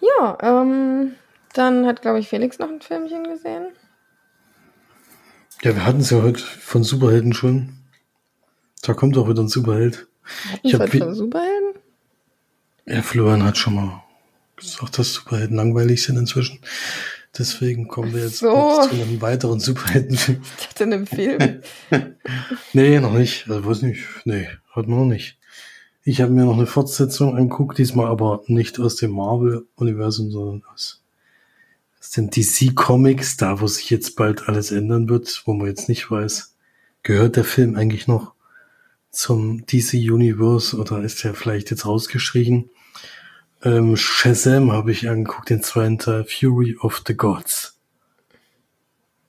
[0.00, 1.14] Ja, ähm,
[1.52, 3.68] dann hat, glaube ich, Felix noch ein Filmchen gesehen.
[5.62, 7.74] Ja, wir hatten es ja heute von Superhelden schon.
[8.82, 10.08] Da kommt auch wieder ein Superheld.
[10.62, 11.74] Ich wir hab heute wie- von Superhelden?
[12.86, 14.02] Ja, Florian hat schon mal
[14.56, 16.58] gesagt, dass Superhelden langweilig sind inzwischen.
[17.38, 18.82] Deswegen kommen wir jetzt So.
[18.82, 20.42] zu einem weiteren Superheldenfilm.
[20.58, 21.62] Ich dachte in einem Film.
[22.72, 23.48] Nee, noch nicht.
[23.48, 24.04] Also, weiß nicht.
[24.24, 25.38] Nee, man noch nicht.
[26.04, 31.02] Ich habe mir noch eine Fortsetzung angeguckt, diesmal aber nicht aus dem Marvel-Universum, sondern aus,
[32.00, 36.10] aus den DC-Comics, da wo sich jetzt bald alles ändern wird, wo man jetzt nicht
[36.10, 36.56] weiß,
[37.04, 38.34] gehört der Film eigentlich noch
[39.10, 42.70] zum DC-Universe oder ist der vielleicht jetzt rausgestrichen?
[43.62, 47.78] Ähm, Shazam habe ich angeguckt, den zweiten Teil, Fury of the Gods.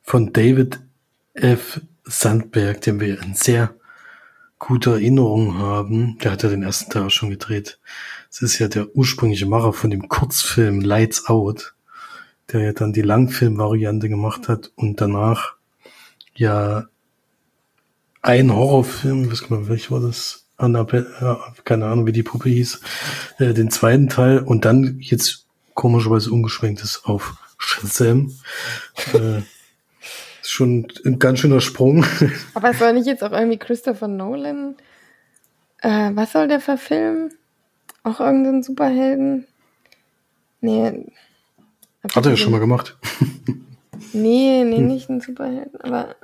[0.02, 0.80] Von David
[1.36, 1.82] F.
[2.04, 3.76] Sandberg, den wir in sehr
[4.64, 6.18] guter Erinnerung haben.
[6.20, 7.80] Der hat ja den ersten Teil auch schon gedreht.
[8.30, 11.76] Das ist ja der ursprüngliche Macher von dem Kurzfilm Lights Out,
[12.51, 15.55] der ja dann die Langfilmvariante gemacht hat und danach
[16.34, 16.86] ja
[18.22, 20.45] ein Horrorfilm, was kann man, welch war das?
[20.55, 22.80] Annabelle, ja, keine Ahnung, wie die Puppe hieß,
[23.39, 28.32] äh, den zweiten Teil und dann jetzt komischerweise umgeschwenkt ist auf Shazam.
[29.14, 29.41] äh,
[30.54, 32.06] schon ein ganz schöner Sprung.
[32.54, 34.76] Aber es soll nicht jetzt auch irgendwie Christopher Nolan.
[35.82, 37.34] Äh, was soll der verfilmen?
[38.04, 39.47] auch irgendeinen Superhelden?
[40.62, 41.06] Nee.
[42.14, 42.97] Hat er ja schon mal gemacht.
[44.12, 46.16] Nee, nee, nicht einen Superhelden, aber.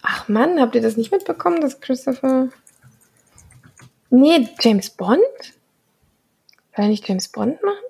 [0.00, 2.48] Ach Mann, habt ihr das nicht mitbekommen, dass Christopher.
[4.08, 5.20] Nee, James Bond?
[6.74, 7.84] Will er nicht James Bond machen?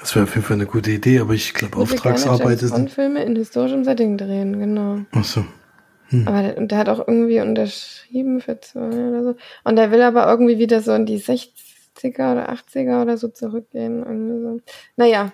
[0.00, 2.74] Das wäre auf jeden Fall eine gute Idee, aber ich glaube, Auftragsarbeit ist.
[2.90, 5.00] Filme in historischem Setting drehen, genau.
[5.12, 5.44] Ach so.
[6.08, 6.28] Hm.
[6.28, 9.36] Aber der, der, hat auch irgendwie unterschrieben für zwei oder so.
[9.64, 14.04] Und der will aber irgendwie wieder so in die 60er oder 80er oder so zurückgehen.
[14.04, 14.60] Irgendwie so.
[14.96, 15.32] Naja,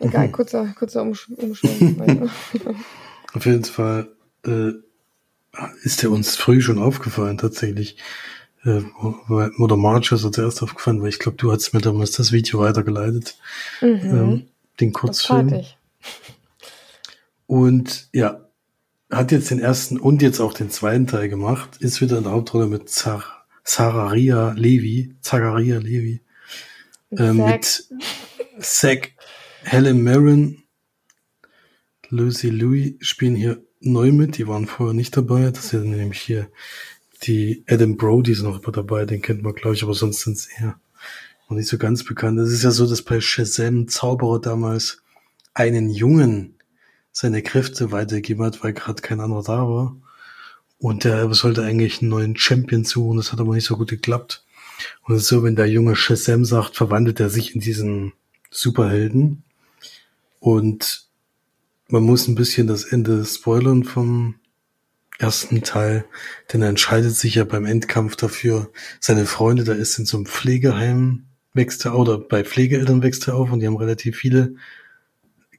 [0.00, 0.32] egal, mhm.
[0.32, 1.36] kurzer, kurzer Umschwung.
[3.32, 4.08] Auf jeden Fall
[4.46, 4.72] äh,
[5.82, 7.96] ist der uns früh schon aufgefallen, tatsächlich.
[8.64, 8.82] Äh,
[9.58, 12.60] oder March ist er zuerst aufgefallen, weil ich glaube, du hast mir damals das Video
[12.60, 13.38] weitergeleitet.
[13.80, 14.00] Mhm.
[14.02, 14.46] Ähm,
[14.80, 15.64] den Kurzfilm.
[17.46, 18.46] Und ja,
[19.10, 22.32] hat jetzt den ersten und jetzt auch den zweiten Teil gemacht, ist wieder in der
[22.32, 23.22] Hauptrolle mit Zar
[23.64, 26.20] Zararia Levi, Zachariah Levi,
[27.10, 27.88] äh, mit
[28.60, 29.12] Zack,
[29.64, 30.62] Helen Mirren,
[32.08, 36.48] Lucy Louis spielen hier neu mit, die waren vorher nicht dabei, das sind nämlich hier
[37.22, 40.46] die Adam Brody ist noch dabei, den kennt man glaube ich, aber sonst sind es
[40.46, 40.78] eher
[41.48, 42.38] noch nicht so ganz bekannt.
[42.38, 45.02] Es ist ja so, dass bei Shazam Zauberer damals
[45.54, 46.54] einen Jungen
[47.12, 49.96] seine Kräfte weitergegeben hat, weil gerade kein anderer da war.
[50.78, 54.44] Und der sollte eigentlich einen neuen Champion suchen, das hat aber nicht so gut geklappt.
[55.04, 58.12] Und so, wenn der junge Shazam sagt, verwandelt er sich in diesen
[58.50, 59.42] Superhelden.
[60.40, 61.06] Und
[61.88, 64.34] man muss ein bisschen das Ende spoilern vom
[65.18, 66.04] ersten Teil,
[66.52, 70.26] denn er entscheidet sich ja beim Endkampf dafür, seine Freunde, da ist in so einem
[70.26, 74.54] Pflegeheim, wächst er, oder bei Pflegeeltern wächst er auf und die haben relativ viele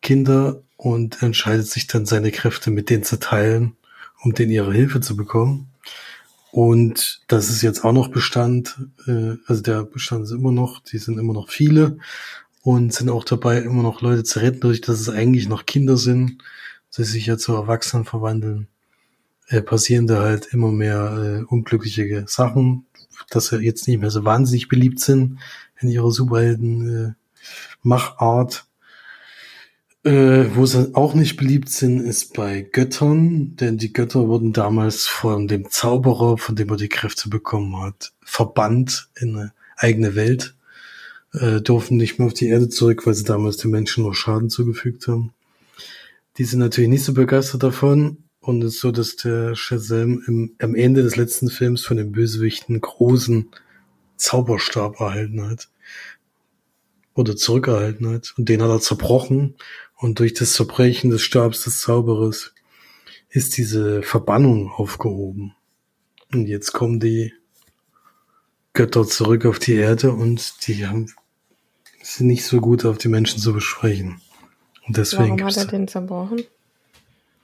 [0.02, 3.76] Kinder und entscheidet sich dann seine Kräfte mit denen zu teilen,
[4.24, 5.72] um denen ihre Hilfe zu bekommen.
[6.52, 10.98] Und das ist jetzt auch noch Bestand, äh, also der Bestand ist immer noch, die
[10.98, 11.98] sind immer noch viele
[12.62, 15.98] und sind auch dabei, immer noch Leute zu retten, dadurch, dass es eigentlich noch Kinder
[15.98, 16.44] sind,
[16.96, 18.68] die sich ja zu Erwachsenen verwandeln,
[19.48, 22.86] äh, passieren da halt immer mehr äh, unglückliche Sachen,
[23.30, 25.40] dass sie jetzt nicht mehr so wahnsinnig beliebt sind
[25.80, 27.14] in ihrer Superhelden äh,
[27.82, 28.68] Machart
[30.08, 35.06] äh, wo sie auch nicht beliebt sind, ist bei Göttern, denn die Götter wurden damals
[35.06, 40.56] von dem Zauberer, von dem er die Kräfte bekommen hat, verbannt in eine eigene Welt,
[41.34, 44.50] äh, durften nicht mehr auf die Erde zurück, weil sie damals den Menschen noch Schaden
[44.50, 45.34] zugefügt haben.
[46.38, 50.56] Die sind natürlich nicht so begeistert davon und es ist so, dass der Shazam im,
[50.60, 53.50] am Ende des letzten Films von dem Bösewichten großen
[54.16, 55.70] Zauberstab erhalten hat
[57.14, 59.56] oder zurückerhalten hat und den hat er zerbrochen
[59.98, 62.54] und durch das Zerbrechen des Stabs des Zauberers
[63.30, 65.54] ist diese Verbannung aufgehoben.
[66.32, 67.34] Und jetzt kommen die
[68.72, 71.14] Götter zurück auf die Erde und die haben,
[72.02, 74.22] sind nicht so gut auf die Menschen zu besprechen.
[74.88, 76.44] Und deswegen Warum hat er den zerbrochen?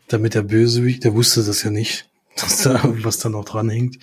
[0.08, 4.00] Damit der Bösewicht, der wusste das ja nicht, dass da was da noch dran hängt.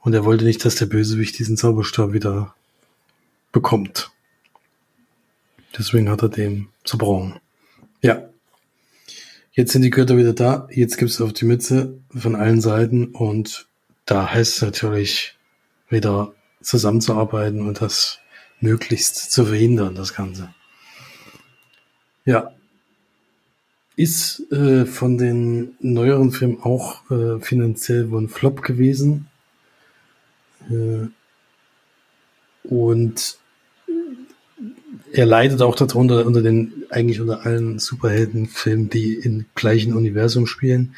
[0.00, 2.54] Und er wollte nicht, dass der Bösewicht diesen Zauberstab wieder
[3.52, 4.10] bekommt.
[5.76, 7.40] Deswegen hat er den zerbrochen.
[8.00, 8.28] Ja.
[9.52, 10.68] Jetzt sind die Götter wieder da.
[10.70, 13.66] Jetzt gibt's auf die Mütze von allen Seiten und
[14.06, 15.36] da heißt es natürlich
[15.88, 16.32] wieder
[16.62, 18.20] zusammenzuarbeiten und das
[18.60, 20.54] möglichst zu verhindern, das Ganze.
[22.24, 22.52] Ja.
[23.98, 29.26] Ist äh, von den neueren Filmen auch äh, finanziell wohl ein Flop gewesen.
[30.70, 31.08] Äh,
[32.62, 33.38] und
[35.10, 40.94] er leidet auch darunter unter den eigentlich unter allen Superheldenfilmen, die im gleichen Universum spielen.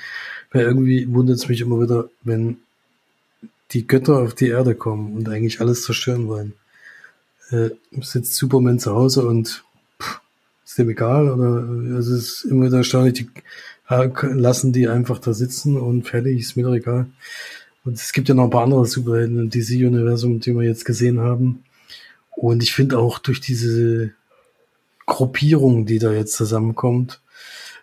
[0.52, 2.58] Weil irgendwie wundert es mich immer wieder, wenn
[3.70, 6.52] die Götter auf die Erde kommen und eigentlich alles zerstören wollen.
[7.48, 7.70] Äh,
[8.02, 9.64] sitzt Superman zu Hause und
[10.70, 13.30] ist dem egal oder also es ist immer wieder erstaunlich, die
[13.88, 17.06] lassen die einfach da sitzen und fertig, ist mir doch egal.
[17.84, 21.20] Und es gibt ja noch ein paar andere Superhelden im DC-Universum, die wir jetzt gesehen
[21.20, 21.64] haben
[22.40, 24.12] und ich finde auch durch diese
[25.04, 27.20] Gruppierung, die da jetzt zusammenkommt,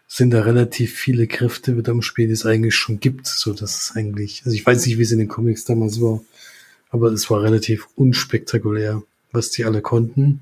[0.08, 3.82] sind da relativ viele Kräfte wieder im Spiel, die es eigentlich schon gibt, so dass
[3.82, 6.22] es eigentlich, also ich weiß nicht, wie es in den Comics damals war,
[6.90, 10.40] aber es war relativ unspektakulär, was die alle konnten.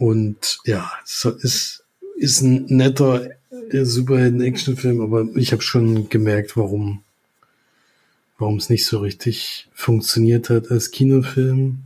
[0.00, 1.84] Und ja, es ist,
[2.16, 3.32] ist ein netter
[3.70, 7.02] Superhelden-Actionfilm, aber ich habe schon gemerkt, warum,
[8.38, 11.80] warum es nicht so richtig funktioniert hat als Kinofilm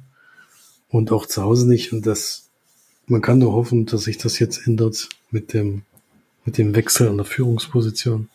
[0.91, 1.93] und auch zu Hause nicht.
[1.93, 2.51] Und das,
[3.09, 5.83] man kann nur hoffen, dass sich das jetzt ändert mit dem,
[6.45, 8.29] mit dem Wechsel an der Führungsposition.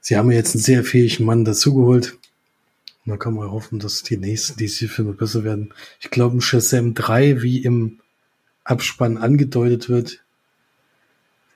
[0.00, 2.16] Sie haben ja jetzt einen sehr fähigen Mann dazugeholt,
[3.06, 5.74] da kann man hoffen, dass die nächsten DC-Filme besser werden.
[6.00, 7.98] Ich glaube, Shazam 3, wie im
[8.64, 10.24] Abspann angedeutet wird,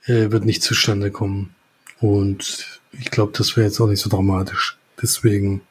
[0.05, 1.55] äh, wird nicht zustande kommen.
[2.01, 4.79] Und ich glaube, das wäre jetzt auch nicht so dramatisch.
[5.01, 5.63] Deswegen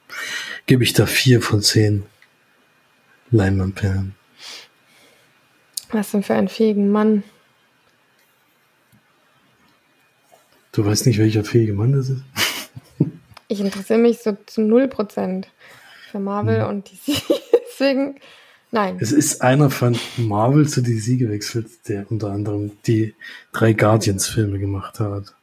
[0.66, 2.04] gebe ich da vier von zehn
[3.32, 4.16] Leinwandperlen.
[5.92, 7.24] Was denn für einen fähigen Mann?
[10.72, 12.24] Du weißt nicht, welcher fähige Mann das ist?
[13.48, 15.48] Ich interessiere mich so zu null Prozent
[16.12, 16.68] für Marvel hm.
[16.68, 17.24] und DC.
[17.68, 18.20] Deswegen,
[18.72, 18.98] nein.
[19.00, 23.16] Es ist einer von Marvel zu DC gewechselt, der unter anderem die
[23.52, 25.34] drei Guardians-Filme gemacht hat.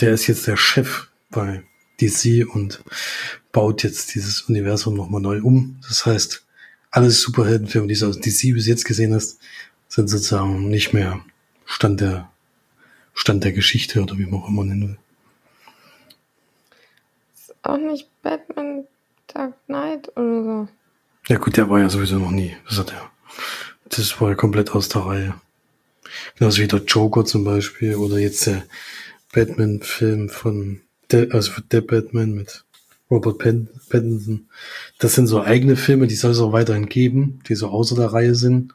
[0.00, 1.64] Der ist jetzt der Chef bei
[2.00, 2.82] DC und
[3.52, 5.80] baut jetzt dieses Universum nochmal neu um.
[5.88, 6.44] Das heißt,
[6.90, 9.40] alle Superheldenfilme, die du aus DC bis jetzt gesehen hast,
[9.88, 11.20] sind sozusagen nicht mehr
[11.64, 12.30] Stand der,
[13.14, 14.98] Stand der Geschichte oder wie man auch immer nennen will.
[17.34, 18.86] Ist auch nicht Batman
[19.32, 20.68] Dark Knight oder so.
[21.28, 22.56] Ja gut, der war ja sowieso noch nie.
[22.68, 23.10] Das hat er.
[23.88, 25.34] Das war ja komplett aus der Reihe.
[26.36, 28.64] Genauso wie der Joker zum Beispiel oder jetzt der
[29.32, 32.64] Batman-Film von, der, also der Batman mit
[33.10, 34.48] Robert Pattinson.
[34.98, 38.12] Das sind so eigene Filme, die soll es auch weiterhin geben, die so außer der
[38.12, 38.74] Reihe sind.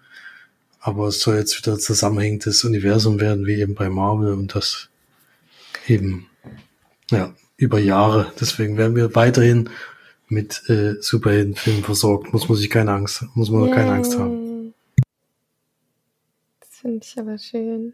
[0.79, 4.89] Aber es soll jetzt wieder zusammenhängendes Universum werden, wie eben bei Marvel und das
[5.87, 6.27] eben,
[7.09, 8.31] ja, über Jahre.
[8.39, 9.69] Deswegen werden wir weiterhin
[10.33, 12.33] mit äh, Superheldenfilmen versorgt.
[12.33, 14.73] Muss man sich keine Angst, muss man keine Angst haben.
[16.59, 17.93] Das finde ich aber schön.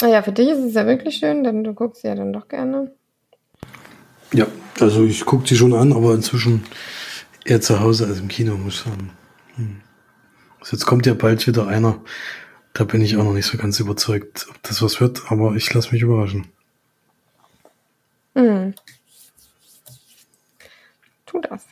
[0.00, 2.32] Ah ja, für dich ist es ja wirklich schön, denn du guckst sie ja dann
[2.32, 2.92] doch gerne.
[4.32, 4.46] Ja,
[4.80, 6.64] also ich gucke sie schon an, aber inzwischen
[7.44, 9.10] eher zu Hause als im Kino, muss ich sagen.
[9.56, 9.80] Hm.
[10.60, 12.00] Also jetzt kommt ja bald wieder einer.
[12.74, 15.72] Da bin ich auch noch nicht so ganz überzeugt, ob das was wird, aber ich
[15.74, 16.46] lasse mich überraschen.
[18.34, 18.74] Hm.
[21.28, 21.66] Tu das.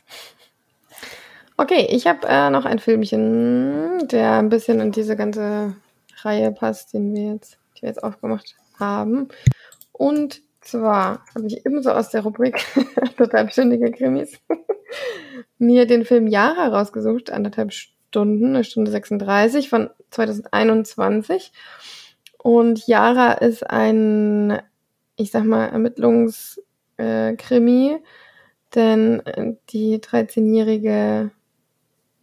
[1.57, 5.75] Okay, ich habe äh, noch ein Filmchen, der ein bisschen in diese ganze
[6.21, 9.29] Reihe passt, den wir jetzt, die wir jetzt aufgemacht haben.
[9.91, 12.63] Und zwar habe ich ebenso aus der Rubrik
[13.01, 14.39] anderthalbstündige Krimis
[15.57, 21.51] mir den Film Yara rausgesucht, anderthalb Stunden, eine Stunde 36 von 2021.
[22.37, 24.61] Und Yara ist ein,
[25.15, 26.61] ich sag mal, Ermittlungskrimi,
[26.97, 27.99] äh,
[28.77, 29.21] denn
[29.71, 31.31] die 13-jährige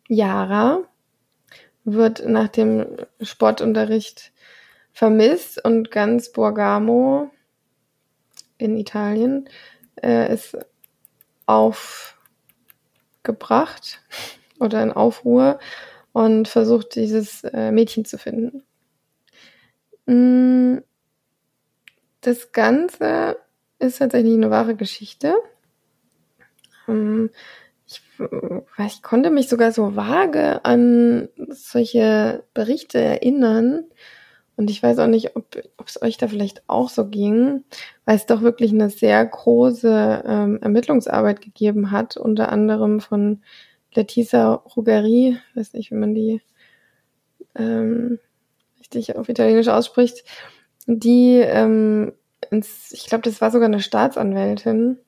[0.08, 0.84] Yara
[1.84, 2.86] wird nach dem
[3.20, 4.32] Sportunterricht
[4.92, 7.30] vermisst und ganz Borgamo
[8.56, 9.48] in Italien
[10.02, 10.56] äh, ist
[11.46, 12.14] aufgebracht
[14.60, 15.58] oder in Aufruhr
[16.12, 18.62] und versucht, dieses äh, Mädchen zu finden.
[20.06, 20.78] Mm,
[22.20, 23.36] das Ganze
[23.80, 25.34] ist tatsächlich eine wahre Geschichte.
[26.88, 27.30] Ähm,
[27.86, 28.02] ich,
[28.86, 33.84] ich konnte mich sogar so vage an solche Berichte erinnern,
[34.56, 35.46] und ich weiß auch nicht, ob
[35.86, 37.64] es euch da vielleicht auch so ging,
[38.04, 43.42] weil es doch wirklich eine sehr große ähm, Ermittlungsarbeit gegeben hat, unter anderem von
[43.94, 46.40] Letizia Rugari, weiß nicht, wie man die
[47.56, 48.18] ähm,
[48.78, 50.24] richtig auf Italienisch ausspricht,
[50.86, 52.12] die, ähm,
[52.50, 54.98] ins, ich glaube, das war sogar eine Staatsanwältin.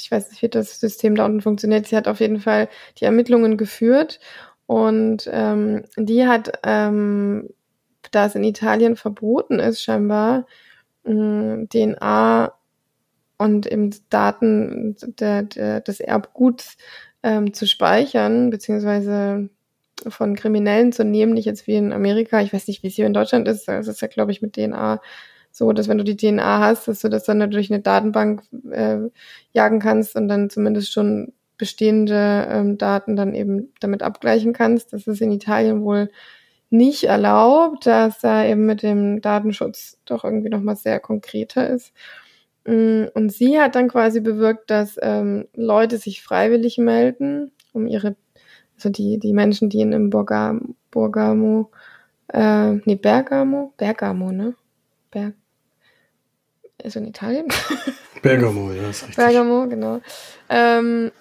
[0.00, 1.86] Ich weiß nicht, wie das System da unten funktioniert.
[1.86, 4.20] Sie hat auf jeden Fall die Ermittlungen geführt
[4.66, 7.48] und ähm, die hat ähm,
[8.10, 10.46] da es in Italien verboten ist, scheinbar
[11.04, 12.52] mh, DNA
[13.38, 16.76] und eben Daten der, der, des Erbguts
[17.22, 19.48] ähm, zu speichern, beziehungsweise
[20.08, 22.40] von Kriminellen zu nehmen, nicht jetzt wie in Amerika.
[22.40, 23.68] Ich weiß nicht, wie es hier in Deutschland ist.
[23.68, 25.00] Es ist ja, glaube ich, mit DNA
[25.50, 28.98] so, dass wenn du die DNA hast, dass du das dann durch eine Datenbank äh,
[29.52, 34.92] jagen kannst und dann zumindest schon bestehende ähm, Daten dann eben damit abgleichen kannst.
[34.92, 36.10] Das ist in Italien wohl
[36.70, 41.92] nicht erlaubt, dass da eben mit dem Datenschutz doch irgendwie nochmal sehr konkreter ist.
[42.64, 48.16] Mm, und sie hat dann quasi bewirkt, dass ähm, Leute sich freiwillig melden, um ihre,
[48.76, 51.70] also die, die Menschen, die in Borgamo, Borgamo,
[52.28, 54.54] äh, nee, Bergamo, Bergamo, ne?
[55.10, 55.34] Berg,
[56.84, 57.46] ist in Italien?
[58.22, 59.16] Bergamo, ja, ist richtig.
[59.16, 60.00] Bergamo, genau.
[60.48, 61.12] Ähm,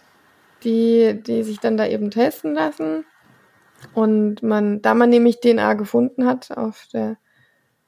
[0.64, 3.05] die, die sich dann da eben testen lassen
[3.93, 7.18] und man, da man nämlich DNA gefunden hat auf der,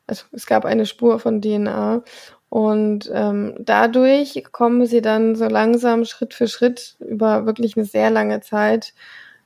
[0.08, 2.04] also es gab eine Spur von DNA
[2.52, 8.10] und ähm, dadurch kommen sie dann so langsam Schritt für Schritt über wirklich eine sehr
[8.10, 8.94] lange Zeit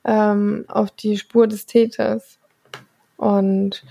[0.03, 2.39] ähm, auf die Spur des Täters.
[3.17, 3.83] Und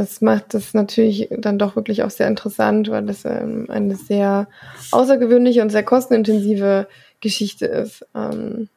[0.00, 4.48] das macht das natürlich dann doch wirklich auch sehr interessant, weil das ähm, eine sehr
[4.92, 6.88] außergewöhnliche und sehr kostenintensive
[7.20, 8.70] Geschichte ist, ähm,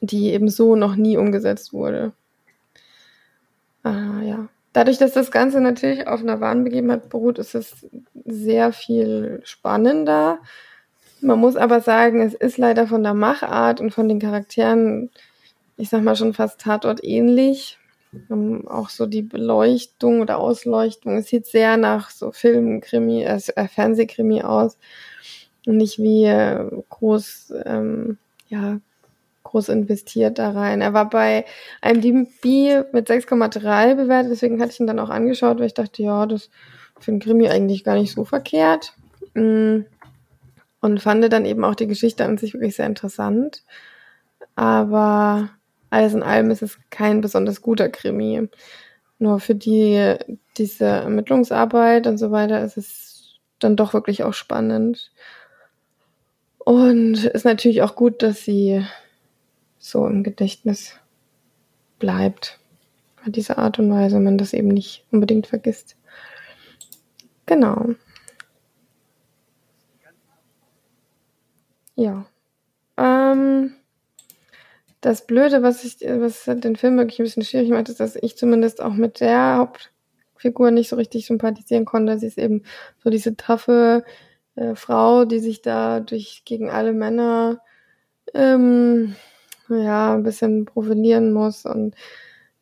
[0.00, 2.12] die eben so noch nie umgesetzt wurde.
[3.82, 4.48] Ah, ja.
[4.72, 7.84] Dadurch, dass das Ganze natürlich auf einer wahren Begebenheit beruht, ist es
[8.24, 10.38] sehr viel spannender.
[11.20, 15.10] Man muss aber sagen, es ist leider von der Machart und von den Charakteren,
[15.76, 17.78] ich sag mal schon fast Tatort ähnlich.
[18.30, 21.18] Um, auch so die Beleuchtung oder Ausleuchtung.
[21.18, 24.78] Es sieht sehr nach so Film, Krimi, äh, äh Fernsehkrimi aus.
[25.66, 28.16] Und nicht wie äh, groß, ähm,
[28.48, 28.80] ja,
[29.42, 30.80] groß investiert da rein.
[30.80, 31.44] Er war bei
[31.82, 36.24] IMDb mit 6,3 bewertet, deswegen hatte ich ihn dann auch angeschaut, weil ich dachte, ja,
[36.24, 36.50] das
[36.98, 38.94] für einen Krimi eigentlich gar nicht so verkehrt.
[39.34, 39.80] Mm.
[40.80, 43.64] Und fand dann eben auch die Geschichte an sich wirklich sehr interessant.
[44.54, 45.50] Aber
[45.90, 48.48] alles in allem ist es kein besonders guter Krimi.
[49.18, 50.14] Nur für die,
[50.56, 55.10] diese Ermittlungsarbeit und so weiter ist es dann doch wirklich auch spannend.
[56.58, 58.84] Und ist natürlich auch gut, dass sie
[59.78, 60.94] so im Gedächtnis
[61.98, 62.60] bleibt.
[63.24, 65.96] Bei dieser Art und Weise man das eben nicht unbedingt vergisst.
[67.46, 67.94] Genau.
[71.96, 72.26] Ja.
[75.08, 78.36] Das Blöde, was ich, was den Film wirklich ein bisschen schwierig macht, ist, dass ich
[78.36, 82.18] zumindest auch mit der Hauptfigur nicht so richtig sympathisieren konnte.
[82.18, 82.64] Sie ist eben
[83.02, 84.04] so diese taffe
[84.54, 87.62] äh, Frau, die sich da durch gegen alle Männer
[88.34, 89.16] ähm,
[89.70, 91.94] ja, ein bisschen profilieren muss und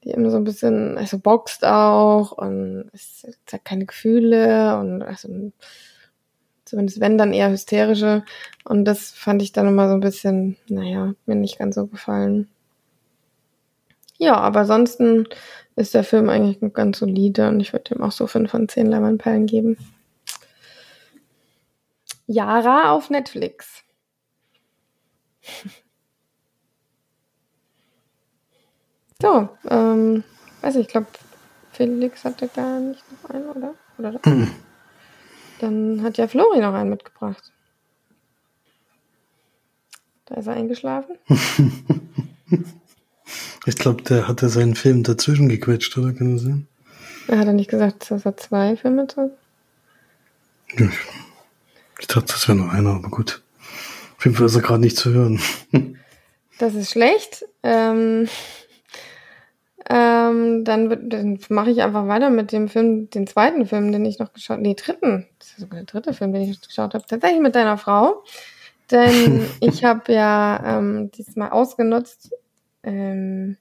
[0.05, 5.51] die eben so ein bisschen, also boxt auch und es zeigt keine Gefühle und also
[6.67, 8.25] zumindest wenn dann eher hysterische
[8.64, 12.49] und das fand ich dann immer so ein bisschen, naja, mir nicht ganz so gefallen.
[14.19, 15.27] Ja, aber ansonsten
[15.77, 18.87] ist der Film eigentlich ganz solide und ich würde ihm auch so 5 von 10
[18.87, 19.77] Lemon geben.
[22.27, 23.83] Yara auf Netflix.
[29.19, 30.25] So, ähm,
[30.61, 31.07] weiß nicht, ich glaube,
[31.73, 33.75] Felix hatte gar nicht noch einen, oder?
[33.99, 34.21] oder.
[35.61, 37.53] Dann hat ja Flori noch einen mitgebracht.
[40.27, 41.17] Da ist er eingeschlafen.
[43.67, 46.13] ich glaube, der hatte seinen Film dazwischen gequetscht, oder?
[46.13, 46.67] Kann das sein?
[47.29, 49.31] Er hat er nicht gesagt, dass er zwei Filme hat?
[50.77, 50.89] Ja,
[51.99, 53.43] ich dachte, das wäre noch einer, aber gut.
[54.19, 55.41] Auf jeden Fall ist er gerade nicht zu hören.
[56.59, 57.45] das ist schlecht.
[57.63, 58.29] Ähm,
[60.31, 64.18] ähm, dann, dann mache ich einfach weiter mit dem Film, den zweiten Film, den ich
[64.18, 67.05] noch geschaut, nee, dritten, das ist sogar der dritte Film, den ich noch geschaut habe,
[67.07, 68.22] tatsächlich mit deiner Frau.
[68.91, 72.33] Denn ich habe ja ähm, diesmal ausgenutzt,
[72.83, 73.57] ähm,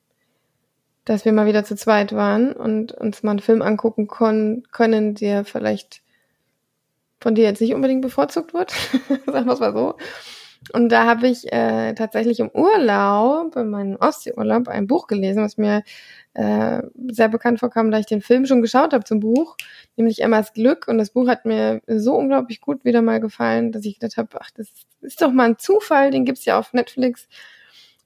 [1.03, 5.45] dass wir mal wieder zu zweit waren und uns mal einen Film angucken können, der
[5.45, 6.01] vielleicht
[7.20, 8.72] von dir jetzt nicht unbedingt bevorzugt wird,
[9.26, 9.95] sagen wir es mal so.
[10.74, 15.57] Und da habe ich äh, tatsächlich im Urlaub, in meinem Ostseeurlaub, ein Buch gelesen, was
[15.57, 15.84] mir
[16.34, 19.57] äh, sehr bekannt vorkam, da ich den Film schon geschaut habe zum Buch,
[19.95, 20.88] nämlich Emmas Glück.
[20.88, 24.30] Und das Buch hat mir so unglaublich gut wieder mal gefallen, dass ich gedacht habe,
[24.39, 24.68] ach, das
[25.01, 27.28] ist doch mal ein Zufall, den gibt's ja auf Netflix.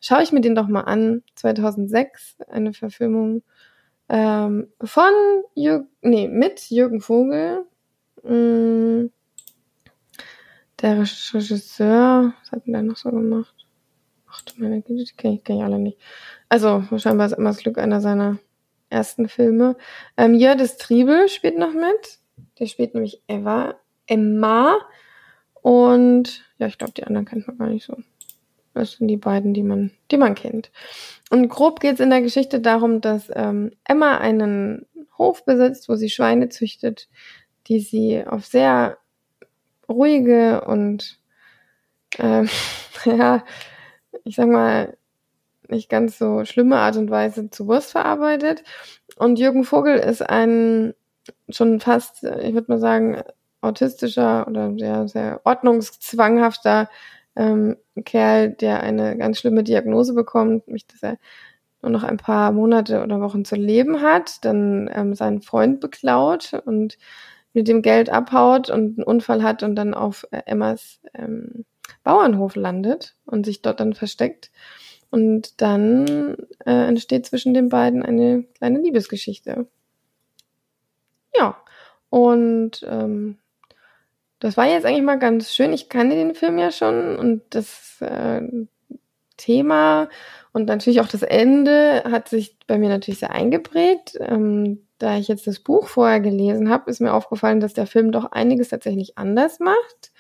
[0.02, 1.24] Schaue ich mir den doch mal an.
[1.36, 3.44] 2006, eine Verfilmung
[4.10, 5.12] ähm, von
[5.56, 7.66] Jürgen, nee, mit Jürgen Vogel.
[8.24, 9.08] Mm,
[10.82, 13.54] der Regisseur, was hat denn der noch so gemacht?
[14.28, 15.98] Ach du meine Güte, die kenne ich, kenn ich alle nicht.
[16.50, 18.38] Also, scheinbar ist immer das Glück einer seiner
[18.90, 19.76] ersten Filme.
[20.18, 22.20] Ähm, Jördis Triebel spielt noch mit.
[22.60, 23.76] Der spielt nämlich Eva,
[24.08, 24.78] Emma.
[25.62, 27.98] Und ja, ich glaube, die anderen kennt man gar nicht so.
[28.74, 30.72] Das sind die beiden, die man, die man kennt.
[31.30, 34.86] Und grob geht es in der Geschichte darum, dass ähm, Emma einen
[35.18, 37.10] Hof besitzt, wo sie Schweine züchtet,
[37.68, 38.99] die sie auf sehr
[39.90, 41.20] ruhige und
[42.18, 42.46] äh,
[43.06, 43.44] ja,
[44.24, 44.98] ich sag mal,
[45.70, 48.64] nicht ganz so schlimme Art und Weise zu Wurst verarbeitet.
[49.18, 50.94] Und Jürgen Vogel ist ein
[51.50, 53.22] schon fast, ich würde mal sagen,
[53.62, 56.90] autistischer oder sehr, sehr ordnungszwanghafter
[57.36, 61.18] ähm, Kerl, der eine ganz schlimme Diagnose bekommt, nämlich dass er
[61.82, 66.54] nur noch ein paar Monate oder Wochen zu leben hat, dann ähm, seinen Freund beklaut
[66.66, 66.98] und
[67.54, 71.66] mit dem Geld abhaut und einen Unfall hat und dann auf äh, Emmas ähm,
[72.04, 74.52] Bauernhof landet und sich dort dann versteckt.
[75.12, 79.68] Und dann äh, entsteht zwischen den beiden eine kleine Liebesgeschichte.
[81.36, 81.58] Ja,
[82.10, 83.38] und ähm,
[84.40, 85.74] das war jetzt eigentlich mal ganz schön.
[85.74, 88.42] Ich kannte den Film ja schon und das äh,
[89.38, 90.10] Thema
[90.52, 94.18] und natürlich auch das Ende hat sich bei mir natürlich sehr eingeprägt.
[94.20, 98.12] Ähm, da ich jetzt das Buch vorher gelesen habe, ist mir aufgefallen, dass der Film
[98.12, 100.12] doch einiges tatsächlich anders macht.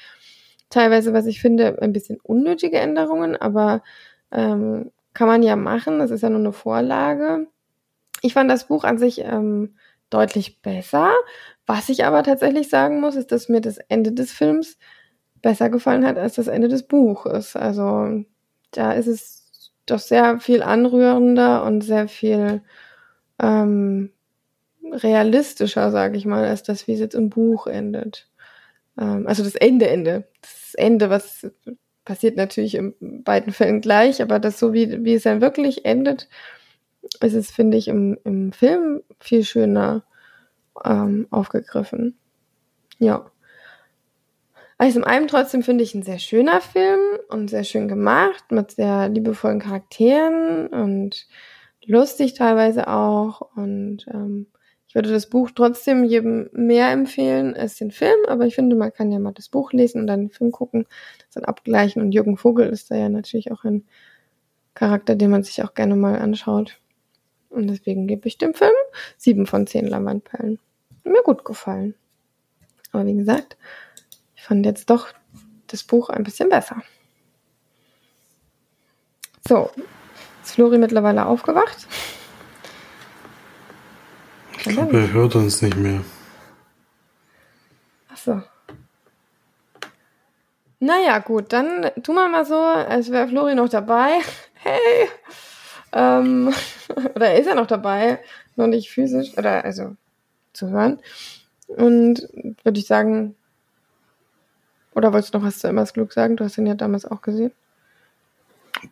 [0.70, 3.84] Teilweise, was ich finde, ein bisschen unnötige Änderungen, aber
[4.32, 6.00] ähm, kann man ja machen.
[6.00, 7.48] Das ist ja nur eine Vorlage.
[8.22, 9.76] Ich fand das Buch an sich ähm,
[10.10, 11.12] deutlich besser.
[11.66, 14.78] Was ich aber tatsächlich sagen muss, ist, dass mir das Ende des Films
[15.42, 17.56] besser gefallen hat als das Ende des Buches.
[17.56, 18.24] Also
[18.72, 22.62] da ist es doch sehr viel anrührender und sehr viel
[23.40, 24.12] ähm,
[24.84, 28.30] realistischer, sage ich mal, als das, wie es jetzt im Buch endet.
[29.00, 30.28] Ähm, also das Ende, Ende.
[30.42, 31.50] Das Ende, was
[32.06, 36.28] passiert natürlich in beiden Fällen gleich, aber das so, wie, wie es dann wirklich endet,
[37.22, 40.04] ist es, finde ich, im, im Film viel schöner
[40.84, 42.18] ähm, aufgegriffen.
[42.98, 43.32] Ja.
[44.78, 47.00] Also im allem trotzdem finde ich ein sehr schöner Film
[47.30, 51.28] und sehr schön gemacht, mit sehr liebevollen Charakteren und
[51.86, 53.42] lustig teilweise auch.
[53.56, 54.48] Und ähm,
[54.90, 58.92] ich würde das Buch trotzdem jedem mehr empfehlen als den Film, aber ich finde, man
[58.92, 60.88] kann ja mal das Buch lesen und dann den Film gucken,
[61.20, 62.02] das dann abgleichen.
[62.02, 63.86] Und Jürgen Vogel ist da ja natürlich auch ein
[64.74, 66.82] Charakter, den man sich auch gerne mal anschaut.
[67.50, 68.74] Und deswegen gebe ich dem Film
[69.16, 70.58] sieben von zehn Lavandperlen.
[71.04, 71.94] Mir gut gefallen.
[72.92, 73.58] Aber wie gesagt,
[74.36, 75.10] ich fand jetzt doch
[75.68, 76.82] das Buch ein bisschen besser.
[79.48, 79.70] So,
[80.44, 81.88] ist Flori mittlerweile aufgewacht?
[84.60, 86.01] Ich glaube, er hört uns nicht mehr.
[88.12, 88.41] Ach so.
[90.82, 94.20] Naja, gut, dann tun wir mal so, als wäre Flori noch dabei.
[94.62, 95.07] Hey!
[95.93, 96.53] Ähm,
[97.16, 98.20] oder ist er noch dabei,
[98.57, 99.95] noch nicht physisch, oder also
[100.51, 100.99] zu hören.
[101.68, 102.28] Und
[102.66, 103.36] würde ich sagen,
[104.93, 106.36] oder wolltest du noch was zu Emmas Glück sagen?
[106.36, 107.53] Du hast ihn ja damals auch gesehen.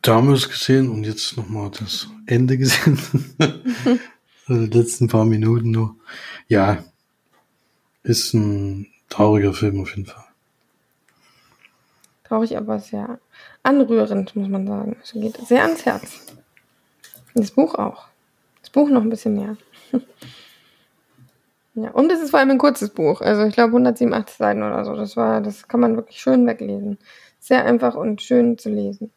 [0.02, 2.98] Damals gesehen und jetzt nochmal das Ende gesehen.
[4.48, 5.96] also letzten paar Minuten nur.
[6.48, 6.84] Ja,
[8.04, 10.24] ist ein trauriger Film auf jeden Fall.
[12.24, 13.20] Traurig, aber sehr
[13.64, 14.98] anrührend, muss man sagen.
[15.02, 16.20] Es geht sehr ans Herz.
[17.36, 18.08] Das Buch auch.
[18.62, 19.58] Das Buch noch ein bisschen mehr.
[21.76, 23.22] ja, und es ist vor allem ein kurzes Buch.
[23.22, 24.96] Also ich glaube 187 Seiten oder so.
[24.96, 26.98] Das war, das kann man wirklich schön weglesen.
[27.40, 29.12] Sehr einfach und schön zu lesen.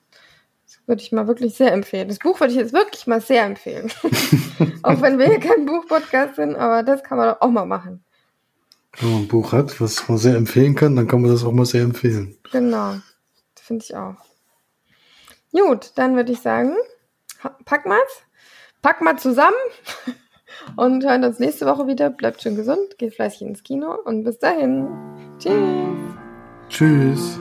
[0.90, 2.08] Würde ich mal wirklich sehr empfehlen.
[2.08, 3.92] Das Buch würde ich jetzt wirklich mal sehr empfehlen.
[4.82, 8.02] auch wenn wir hier kein Buchpodcast sind, aber das kann man auch mal machen.
[8.98, 11.52] Wenn man ein Buch hat, was man sehr empfehlen kann, dann kann man das auch
[11.52, 12.36] mal sehr empfehlen.
[12.50, 12.96] Genau.
[13.54, 14.16] Finde ich auch.
[15.52, 16.74] Gut, dann würde ich sagen,
[17.64, 18.22] pack mal's,
[18.82, 19.54] pack mal zusammen
[20.76, 22.10] und hören uns nächste Woche wieder.
[22.10, 24.88] Bleibt schön gesund, geht fleißig ins Kino und bis dahin.
[25.38, 25.54] Tschüss.
[26.68, 27.40] Tschüss.